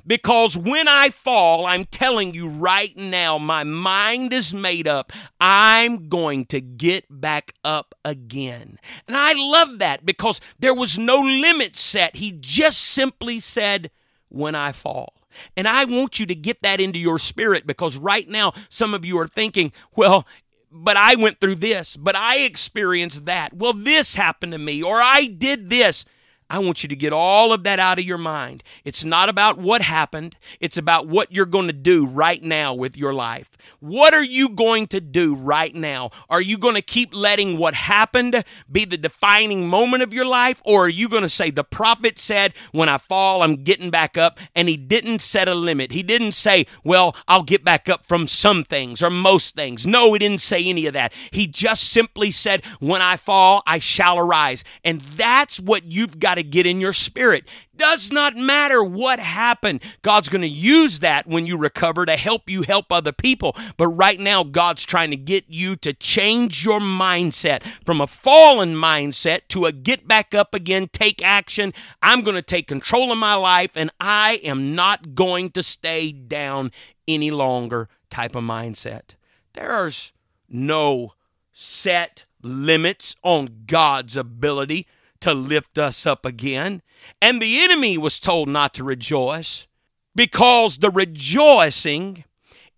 Because 0.08 0.58
when 0.58 0.88
I 0.88 1.10
fall, 1.10 1.65
I'm 1.65 1.86
telling 1.86 2.34
you 2.34 2.48
right 2.48 2.96
now, 2.96 3.38
my 3.38 3.65
mind 3.65 4.32
is 4.32 4.54
made 4.54 4.88
up. 4.88 5.12
I'm 5.39 6.08
going 6.08 6.46
to 6.46 6.62
get 6.62 7.06
back 7.10 7.54
up 7.65 7.93
again. 8.06 8.80
And 9.08 9.17
I 9.17 9.34
love 9.34 9.80
that 9.80 10.06
because 10.06 10.39
there 10.58 10.74
was 10.74 10.98
no 10.98 11.20
limit 11.20 11.76
set. 11.76 12.15
He 12.15 12.32
just 12.32 12.80
simply 12.80 13.41
said, 13.41 13.91
when 14.30 14.56
I 14.56 14.72
fall. 14.72 15.13
And 15.56 15.67
I 15.67 15.86
want 15.86 16.20
you 16.20 16.26
to 16.26 16.36
get 16.36 16.62
that 16.63 16.80
into 16.80 17.00
your 17.00 17.20
spirit 17.20 17.67
because 17.67 17.98
right 17.98 18.28
now, 18.28 18.54
some 18.70 18.93
of 18.93 19.06
you 19.06 19.20
are 19.20 19.28
thinking, 19.28 19.72
well, 19.96 20.26
but 20.72 20.98
I 20.98 21.15
went 21.15 21.39
through 21.39 21.56
this, 21.56 21.96
but 21.96 22.15
I 22.15 22.39
experienced 22.39 23.26
that. 23.26 23.54
Well, 23.54 23.74
this 23.74 24.15
happened 24.15 24.52
to 24.54 24.58
me, 24.58 24.82
or 24.84 25.00
I 25.00 25.28
did 25.28 25.70
this. 25.70 26.06
I 26.49 26.60
want 26.60 26.81
you 26.81 26.89
to 26.89 26.95
get 26.95 27.12
all 27.12 27.51
of 27.51 27.63
that 27.63 27.79
out 27.79 27.99
of 27.99 28.05
your 28.05 28.17
mind. 28.17 28.63
It's 28.86 29.03
not 29.03 29.27
about 29.27 29.57
what 29.57 29.81
happened, 29.81 30.38
it's 30.60 30.77
about 30.77 31.07
what 31.07 31.31
you're 31.31 31.45
going 31.45 31.67
to 31.67 31.73
do 31.73 32.05
right 32.05 32.41
now 32.41 32.73
with 32.73 32.95
your 32.95 33.13
life. 33.13 33.49
What 33.79 34.13
are 34.13 34.23
you 34.23 34.49
going 34.49 34.88
to 34.88 35.01
do 35.01 35.36
right 35.36 35.75
now? 35.75 36.12
Are 36.29 36.41
you 36.41 36.57
going 36.57 36.75
to 36.75 36.81
keep 36.81 37.13
letting 37.13 37.57
what 37.57 37.73
happened 37.73 38.43
be 38.71 38.86
the 38.86 38.97
defining 38.97 39.67
moment 39.67 40.03
of 40.03 40.13
your 40.13 40.25
life? 40.25 40.62
Or 40.65 40.86
are 40.86 40.89
you 40.89 41.10
going 41.10 41.23
to 41.23 41.29
say, 41.29 41.51
The 41.51 41.63
prophet 41.63 42.17
said, 42.17 42.53
When 42.71 42.88
I 42.88 42.97
fall, 42.97 43.41
I'm 43.41 43.63
getting 43.63 43.89
back 43.89 44.17
up? 44.17 44.39
And 44.55 44.69
he 44.69 44.77
didn't 44.77 45.19
set 45.19 45.47
a 45.47 45.55
limit. 45.55 45.91
He 45.91 46.03
didn't 46.03 46.31
say, 46.33 46.65
Well, 46.83 47.15
I'll 47.27 47.43
get 47.43 47.63
back 47.63 47.89
up 47.89 48.05
from 48.05 48.27
some 48.27 48.63
things 48.63 49.01
or 49.01 49.10
most 49.10 49.55
things. 49.55 49.86
No, 49.86 50.13
he 50.13 50.19
didn't 50.19 50.41
say 50.41 50.63
any 50.63 50.86
of 50.86 50.93
that. 50.93 51.13
He 51.31 51.47
just 51.47 51.89
simply 51.91 52.31
said, 52.31 52.63
When 52.79 53.01
I 53.01 53.17
fall, 53.17 53.63
I 53.67 53.79
shall 53.79 54.17
arise. 54.17 54.63
And 54.83 55.01
that's 55.01 55.60
what 55.60 55.83
you've 55.86 56.19
got 56.19 56.37
to 56.38 56.43
get 56.43 56.65
in 56.65 56.80
your 56.80 56.93
spirit. 56.93 57.47
Does 57.76 58.12
not 58.12 58.36
matter 58.36 58.84
what 58.84 59.19
happened. 59.19 59.84
God's 60.02 60.30
going 60.30 60.41
to 60.41 60.47
use 60.47 61.00
that 61.00 61.28
when 61.28 61.45
you 61.45 61.58
recover 61.58 62.06
to 62.06 62.17
help 62.17 62.50
you 62.50 62.63
help 62.63 62.91
other 62.91 63.12
people. 63.12 63.56
But 63.78 63.88
right 63.89 64.19
now, 64.19 64.43
God's 64.43 64.86
trying 64.86 65.12
to 65.12 65.17
get 65.17 65.45
you 65.47 65.76
to 65.78 65.93
change 65.93 66.65
your 66.65 66.80
mindset 66.80 67.63
from 67.86 68.02
a 68.02 68.08
fallen 68.08 68.73
mindset 68.76 69.41
to 69.50 69.65
a 69.65 69.71
get 69.71 70.08
back 70.08 70.34
up 70.34 70.54
again, 70.54 70.89
take 70.91 71.23
action. 71.23 71.73
I'm 72.02 72.21
going 72.21 72.36
to 72.36 72.41
take 72.41 72.67
control 72.67 73.12
of 73.12 73.17
my 73.17 73.36
life 73.36 73.71
and 73.76 73.91
I 74.00 74.39
am 74.43 74.76
not 74.76 75.13
going 75.15 75.52
to 75.52 75.63
stay 75.63 76.12
down 76.12 76.71
any 77.08 77.32
longer 77.32 77.89
type 78.10 78.36
of 78.36 78.43
mindset. 78.43 79.15
There's 79.54 80.13
no 80.50 81.13
set 81.52 82.26
limits 82.41 83.15
on 83.23 83.63
God's 83.65 84.15
ability 84.15 84.88
to 85.21 85.34
lift 85.34 85.77
us 85.77 86.06
up 86.06 86.25
again. 86.25 86.82
And 87.21 87.41
the 87.41 87.60
enemy 87.60 87.97
was 87.97 88.19
told 88.19 88.49
not 88.49 88.73
to 88.75 88.84
rejoice 88.84 89.67
because 90.15 90.80
the 90.80 90.89
rejoicing 90.89 92.23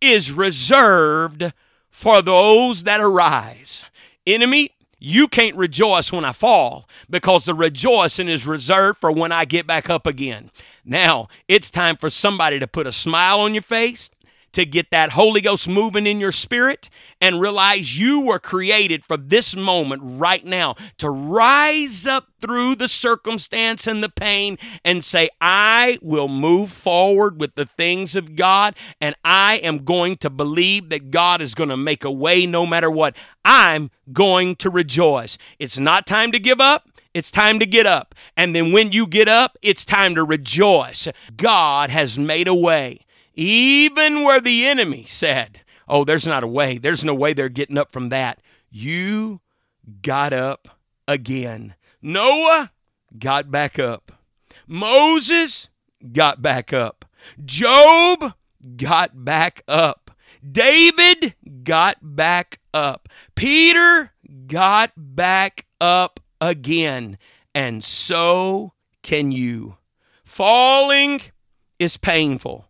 is 0.01 0.31
reserved 0.31 1.53
for 1.89 2.21
those 2.21 2.83
that 2.83 3.01
arise. 3.01 3.85
Enemy, 4.25 4.71
you 4.99 5.27
can't 5.27 5.55
rejoice 5.55 6.11
when 6.11 6.25
I 6.25 6.33
fall 6.33 6.87
because 7.09 7.45
the 7.45 7.53
rejoicing 7.53 8.27
is 8.27 8.45
reserved 8.45 8.99
for 8.99 9.11
when 9.11 9.31
I 9.31 9.45
get 9.45 9.65
back 9.65 9.89
up 9.89 10.05
again. 10.05 10.51
Now, 10.83 11.29
it's 11.47 11.71
time 11.71 11.95
for 11.95 12.09
somebody 12.09 12.59
to 12.59 12.67
put 12.67 12.87
a 12.87 12.91
smile 12.91 13.39
on 13.39 13.53
your 13.53 13.63
face 13.63 14.09
to 14.53 14.65
get 14.65 14.91
that 14.91 15.11
Holy 15.11 15.41
Ghost 15.41 15.67
moving 15.67 16.07
in 16.07 16.19
your 16.19 16.31
spirit 16.31 16.89
and 17.21 17.41
realize 17.41 17.99
you 17.99 18.21
were 18.21 18.39
created 18.39 19.05
for 19.05 19.17
this 19.17 19.55
moment 19.55 20.01
right 20.03 20.45
now 20.45 20.75
to 20.97 21.09
rise 21.09 22.07
up 22.07 22.27
through 22.41 22.75
the 22.75 22.89
circumstance 22.89 23.85
and 23.87 24.01
the 24.01 24.09
pain 24.09 24.57
and 24.83 25.03
say, 25.03 25.29
I 25.41 25.99
will 26.01 26.27
move 26.27 26.71
forward 26.71 27.39
with 27.39 27.55
the 27.55 27.65
things 27.65 28.15
of 28.15 28.35
God 28.35 28.75
and 29.01 29.15
I 29.23 29.57
am 29.57 29.83
going 29.83 30.17
to 30.17 30.29
believe 30.29 30.89
that 30.89 31.11
God 31.11 31.41
is 31.41 31.55
going 31.55 31.69
to 31.69 31.77
make 31.77 32.03
a 32.03 32.11
way 32.11 32.45
no 32.45 32.65
matter 32.65 32.89
what. 32.89 33.15
I'm 33.43 33.91
going 34.11 34.55
to 34.57 34.69
rejoice. 34.69 35.37
It's 35.59 35.77
not 35.77 36.07
time 36.07 36.31
to 36.31 36.39
give 36.39 36.61
up. 36.61 36.89
It's 37.13 37.31
time 37.31 37.59
to 37.59 37.65
get 37.65 37.85
up. 37.85 38.13
And 38.37 38.55
then 38.55 38.71
when 38.71 38.91
you 38.91 39.07
get 39.07 39.27
up, 39.27 39.57
it's 39.61 39.83
time 39.83 40.15
to 40.15 40.23
rejoice. 40.23 41.07
God 41.35 41.89
has 41.89 42.19
made 42.19 42.47
a 42.47 42.53
way 42.53 42.99
even 43.39 44.23
where 44.23 44.41
the 44.41 44.65
enemy 44.65 45.05
said, 45.07 45.61
Oh, 45.87 46.03
there's 46.03 46.27
not 46.27 46.43
a 46.43 46.47
way, 46.47 46.77
there's 46.77 47.05
no 47.05 47.13
way 47.13 47.33
they're 47.33 47.47
getting 47.47 47.77
up 47.77 47.91
from 47.93 48.09
that. 48.09 48.41
You 48.69 49.39
got 50.01 50.33
up 50.33 50.67
again. 51.07 51.75
Noah 52.01 52.71
got 53.17 53.49
back 53.49 53.79
up. 53.79 54.11
Moses 54.67 55.69
got 56.11 56.41
back 56.41 56.73
up. 56.73 57.05
Job 57.43 58.33
got 58.75 59.23
back 59.25 59.63
up. 59.67 60.11
David 60.47 61.33
got 61.63 61.97
back 62.01 62.59
up. 62.73 63.07
Peter 63.35 64.11
got 64.47 64.91
back 64.95 65.65
up 65.79 66.19
again. 66.41 67.17
And 67.55 67.83
so 67.83 68.73
can 69.01 69.31
you. 69.31 69.77
Falling 70.23 71.21
is 71.79 71.97
painful 71.97 72.68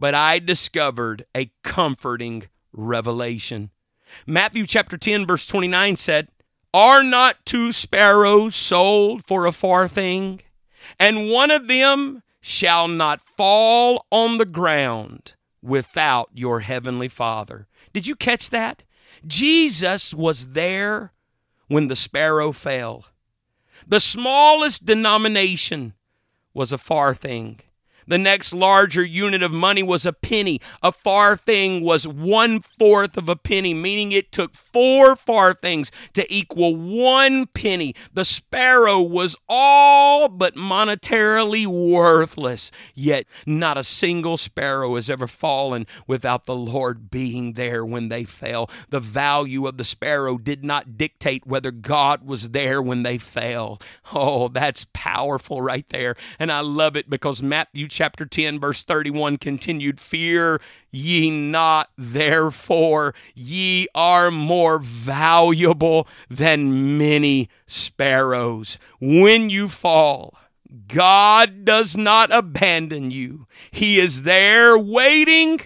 but 0.00 0.14
I 0.14 0.38
discovered 0.38 1.26
a 1.36 1.52
comforting 1.62 2.44
revelation. 2.72 3.70
Matthew 4.26 4.66
chapter 4.66 4.96
10, 4.96 5.26
verse 5.26 5.46
29 5.46 5.98
said, 5.98 6.28
Are 6.72 7.02
not 7.02 7.44
two 7.44 7.70
sparrows 7.70 8.56
sold 8.56 9.24
for 9.26 9.44
a 9.44 9.52
farthing? 9.52 10.40
And 10.98 11.30
one 11.30 11.50
of 11.50 11.68
them 11.68 12.22
shall 12.40 12.88
not 12.88 13.20
fall 13.20 14.06
on 14.10 14.38
the 14.38 14.46
ground 14.46 15.34
without 15.62 16.30
your 16.32 16.60
heavenly 16.60 17.08
Father. 17.08 17.68
Did 17.92 18.06
you 18.06 18.16
catch 18.16 18.48
that? 18.48 18.82
Jesus 19.26 20.14
was 20.14 20.48
there 20.48 21.12
when 21.68 21.88
the 21.88 21.96
sparrow 21.96 22.52
fell. 22.52 23.04
The 23.86 24.00
smallest 24.00 24.86
denomination 24.86 25.92
was 26.54 26.72
a 26.72 26.78
farthing. 26.78 27.60
The 28.10 28.18
next 28.18 28.52
larger 28.52 29.04
unit 29.04 29.40
of 29.40 29.52
money 29.52 29.84
was 29.84 30.04
a 30.04 30.12
penny. 30.12 30.60
A 30.82 30.90
farthing 30.90 31.84
was 31.84 32.08
one 32.08 32.58
fourth 32.60 33.16
of 33.16 33.28
a 33.28 33.36
penny, 33.36 33.72
meaning 33.72 34.10
it 34.10 34.32
took 34.32 34.56
four 34.56 35.14
farthings 35.14 35.92
to 36.14 36.26
equal 36.32 36.74
one 36.74 37.46
penny. 37.46 37.94
The 38.12 38.24
sparrow 38.24 39.00
was 39.00 39.36
all 39.48 40.28
but 40.28 40.56
monetarily 40.56 41.68
worthless, 41.68 42.72
yet 42.96 43.26
not 43.46 43.78
a 43.78 43.84
single 43.84 44.36
sparrow 44.36 44.96
has 44.96 45.08
ever 45.08 45.28
fallen 45.28 45.86
without 46.08 46.46
the 46.46 46.56
Lord 46.56 47.12
being 47.12 47.52
there 47.52 47.86
when 47.86 48.08
they 48.08 48.24
fell. 48.24 48.68
The 48.88 48.98
value 48.98 49.68
of 49.68 49.76
the 49.76 49.84
sparrow 49.84 50.36
did 50.36 50.64
not 50.64 50.98
dictate 50.98 51.46
whether 51.46 51.70
God 51.70 52.26
was 52.26 52.48
there 52.48 52.82
when 52.82 53.04
they 53.04 53.18
fell. 53.18 53.78
Oh, 54.12 54.48
that's 54.48 54.84
powerful 54.92 55.62
right 55.62 55.88
there. 55.90 56.16
And 56.40 56.50
I 56.50 56.58
love 56.58 56.96
it 56.96 57.08
because 57.08 57.40
Matthew 57.40 57.86
chapter 58.00 58.24
10, 58.24 58.58
verse 58.58 58.82
31 58.82 59.36
continued 59.36 60.00
Fear 60.00 60.58
ye 60.90 61.30
not, 61.30 61.90
therefore, 61.98 63.14
ye 63.34 63.88
are 63.94 64.30
more 64.30 64.78
valuable 64.78 66.08
than 66.30 66.96
many 66.96 67.50
sparrows. 67.66 68.78
When 69.02 69.50
you 69.50 69.68
fall, 69.68 70.34
God 70.88 71.66
does 71.66 71.94
not 71.94 72.32
abandon 72.32 73.10
you, 73.10 73.46
He 73.70 74.00
is 74.00 74.22
there 74.22 74.78
waiting 74.78 75.60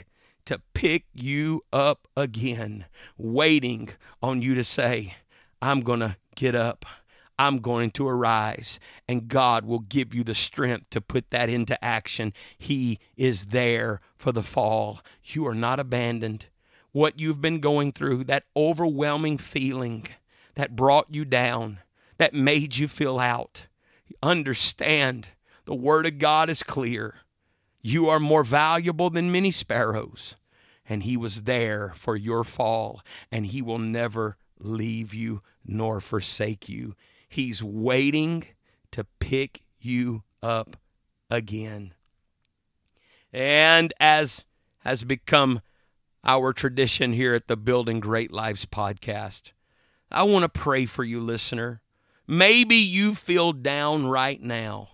to 0.47 0.61
pick 0.73 1.05
you 1.15 1.63
up 1.73 2.09
again, 2.17 2.87
waiting 3.17 3.91
on 4.21 4.43
you 4.43 4.57
to 4.57 4.65
say, 4.65 5.15
I'm 5.63 5.83
going 5.83 6.01
to 6.01 6.17
get 6.35 6.57
up. 6.57 6.85
I'm 7.39 7.59
going 7.59 7.91
to 7.93 8.09
arise, 8.09 8.79
and 9.09 9.29
God 9.29 9.65
will 9.65 9.81
give 9.81 10.15
you 10.15 10.23
the 10.23 10.35
strength 10.35 10.91
to 10.91 11.01
put 11.01 11.31
that 11.31 11.49
into 11.49 11.83
action. 11.85 12.33
He 12.57 12.99
is 13.17 13.47
there 13.47 14.01
for 14.17 14.33
the 14.33 14.43
fall. 14.43 15.01
You 15.25 15.47
are 15.47 15.55
not 15.55 15.81
abandoned. 15.81 16.47
What 16.93 17.19
you've 17.19 17.41
been 17.41 17.59
going 17.59 17.93
through, 17.93 18.25
that 18.25 18.45
overwhelming 18.57 19.39
feeling 19.39 20.07
that 20.55 20.77
brought 20.77 21.13
you 21.13 21.25
down, 21.25 21.81
that 22.19 22.35
made 22.35 22.77
you 22.77 22.87
feel 22.87 23.19
out, 23.19 23.67
understand 24.23 25.31
the 25.65 25.75
Word 25.75 26.07
of 26.07 26.19
God 26.19 26.49
is 26.49 26.63
clear. 26.63 27.17
You 27.83 28.09
are 28.09 28.21
more 28.21 28.45
valuable 28.45 29.11
than 29.11 29.33
many 29.33 29.51
sparrows, 29.51 30.37
and 30.89 31.03
He 31.03 31.17
was 31.17 31.43
there 31.43 31.93
for 31.97 32.17
your 32.17 32.45
fall, 32.45 33.03
and 33.33 33.47
He 33.47 33.61
will 33.61 33.79
never 33.79 34.37
leave 34.61 35.13
you 35.13 35.43
nor 35.67 36.01
forsake 36.01 36.69
you. 36.69 36.95
He's 37.35 37.65
waiting 37.65 38.45
to 38.93 39.03
pick 39.19 39.65
you 39.81 40.23
up 40.41 40.77
again. 41.29 41.93
And 43.33 43.93
as 43.99 44.47
has 44.85 45.03
become 45.03 45.61
our 46.23 46.53
tradition 46.53 47.13
here 47.13 47.35
at 47.35 47.49
the 47.49 47.57
Building 47.57 47.99
Great 47.99 48.31
Lives 48.31 48.67
podcast, 48.67 49.51
I 50.13 50.23
want 50.23 50.45
to 50.45 50.49
pray 50.49 50.87
for 50.87 51.03
you, 51.03 51.21
listener. 51.21 51.81
Maybe 52.29 52.77
you 52.77 53.17
feel 53.17 53.53
down 53.53 54.07
right 54.07 54.41
now. 54.41 54.91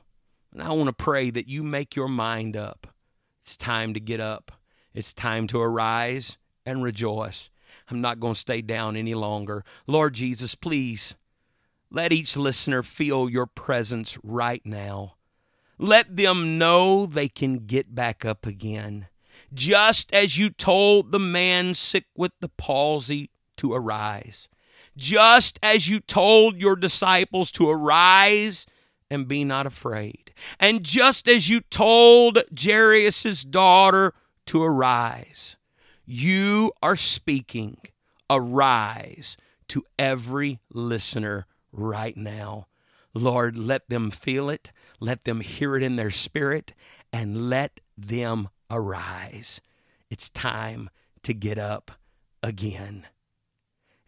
And 0.50 0.62
I 0.62 0.70
want 0.70 0.86
to 0.86 0.94
pray 0.94 1.28
that 1.28 1.46
you 1.46 1.62
make 1.62 1.94
your 1.94 2.08
mind 2.08 2.56
up. 2.56 2.86
It's 3.42 3.58
time 3.58 3.92
to 3.92 4.00
get 4.00 4.18
up. 4.18 4.50
It's 4.94 5.12
time 5.12 5.46
to 5.48 5.60
arise 5.60 6.38
and 6.64 6.82
rejoice. 6.82 7.50
I'm 7.90 8.00
not 8.00 8.18
going 8.18 8.32
to 8.32 8.40
stay 8.40 8.62
down 8.62 8.96
any 8.96 9.12
longer. 9.12 9.62
Lord 9.86 10.14
Jesus, 10.14 10.54
please 10.54 11.16
let 11.90 12.12
each 12.12 12.36
listener 12.36 12.82
feel 12.82 13.28
your 13.28 13.46
presence 13.46 14.18
right 14.22 14.64
now. 14.64 15.16
Let 15.78 16.16
them 16.16 16.58
know 16.58 17.06
they 17.06 17.28
can 17.28 17.66
get 17.66 17.94
back 17.94 18.24
up 18.24 18.46
again. 18.46 19.08
Just 19.52 20.12
as 20.12 20.38
you 20.38 20.50
told 20.50 21.10
the 21.10 21.18
man 21.18 21.74
sick 21.74 22.04
with 22.14 22.32
the 22.40 22.48
palsy 22.48 23.30
to 23.56 23.72
arise. 23.72 24.48
Just 24.96 25.58
as 25.62 25.88
you 25.88 26.00
told 26.00 26.56
your 26.56 26.76
disciples 26.76 27.50
to 27.52 27.68
arise 27.68 28.66
and 29.10 29.26
be 29.26 29.44
not 29.44 29.66
afraid. 29.66 30.32
And 30.58 30.84
just 30.84 31.28
as 31.28 31.48
you 31.48 31.60
told 31.60 32.42
Jairus' 32.58 33.44
daughter 33.44 34.14
to 34.46 34.62
arise. 34.62 35.56
You 36.06 36.72
are 36.82 36.96
speaking 36.96 37.78
arise 38.28 39.36
to 39.68 39.84
every 39.98 40.60
listener 40.72 41.46
right 41.72 42.16
now. 42.16 42.66
Lord, 43.14 43.56
let 43.56 43.88
them 43.88 44.10
feel 44.10 44.48
it, 44.48 44.72
let 45.00 45.24
them 45.24 45.40
hear 45.40 45.76
it 45.76 45.82
in 45.82 45.96
their 45.96 46.10
spirit, 46.10 46.74
and 47.12 47.50
let 47.50 47.80
them 47.96 48.48
arise. 48.70 49.60
It's 50.10 50.30
time 50.30 50.90
to 51.22 51.34
get 51.34 51.58
up 51.58 51.92
again. 52.42 53.06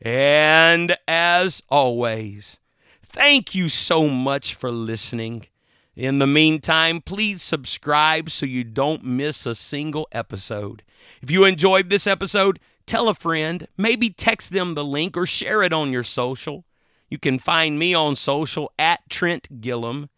And 0.01 0.97
as 1.07 1.63
always, 1.69 2.59
thank 3.03 3.55
you 3.55 3.69
so 3.69 4.09
much 4.09 4.55
for 4.55 4.71
listening. 4.71 5.47
In 5.95 6.19
the 6.19 6.27
meantime, 6.27 7.01
please 7.01 7.43
subscribe 7.43 8.31
so 8.31 8.47
you 8.47 8.65
don't 8.65 9.05
miss 9.05 9.47
a 9.47 9.55
single 9.55 10.09
episode. 10.11 10.83
If 11.21 11.31
you 11.31 11.45
enjoyed 11.45 11.91
this 11.91 12.07
episode, 12.07 12.59
tell 12.87 13.09
a 13.09 13.15
friend, 13.15 13.69
maybe 13.77 14.11
text 14.11 14.53
them 14.53 14.75
the 14.75 14.85
link 14.85 15.17
or 15.17 15.27
share 15.27 15.63
it 15.63 15.73
on 15.73 15.93
your 15.93 16.03
social. 16.03 16.65
You 17.13 17.19
can 17.19 17.39
find 17.39 17.79
me 17.79 17.93
on 17.93 18.17
social 18.17 18.73
at 18.79 19.01
Trent 19.11 19.61
Gilliam, 19.61 20.09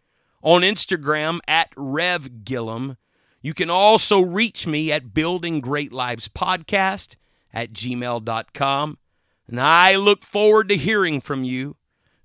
on 0.42 0.60
Instagram 0.60 1.40
at 1.48 1.72
Rev 1.76 2.44
Gilliam. 2.44 2.98
You 3.42 3.52
can 3.52 3.68
also 3.68 4.20
reach 4.20 4.64
me 4.64 4.92
at 4.92 5.12
Building 5.12 5.60
Great 5.60 5.92
Lives 5.92 6.28
Podcast 6.28 7.16
at 7.52 7.72
gmail.com. 7.72 8.98
And 9.48 9.60
I 9.60 9.96
look 9.96 10.22
forward 10.22 10.68
to 10.68 10.76
hearing 10.76 11.20
from 11.20 11.42
you. 11.42 11.74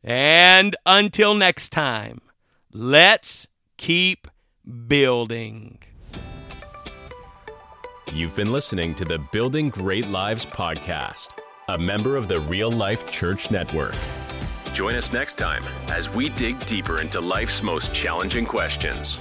And 0.04 0.76
until 0.86 1.34
next 1.34 1.70
time, 1.70 2.22
let's 2.72 3.48
keep 3.78 4.28
building. 4.86 5.80
You've 8.14 8.36
been 8.36 8.52
listening 8.52 8.94
to 8.94 9.06
the 9.06 9.18
Building 9.18 9.72
Great 9.72 10.06
Lives 10.10 10.46
podcast, 10.46 11.30
a 11.68 11.80
member 11.80 12.16
of 12.16 12.28
the 12.28 12.42
Real 12.42 12.72
Life 12.72 13.10
Church 13.10 13.50
Network. 13.50 13.96
Join 14.72 14.96
us 14.96 15.12
next 15.12 15.36
time 15.36 15.64
as 15.88 16.14
we 16.14 16.30
dig 16.30 16.66
deeper 16.66 17.02
into 17.02 17.20
life's 17.20 17.62
most 17.62 17.94
challenging 17.94 18.46
questions. 18.46 19.20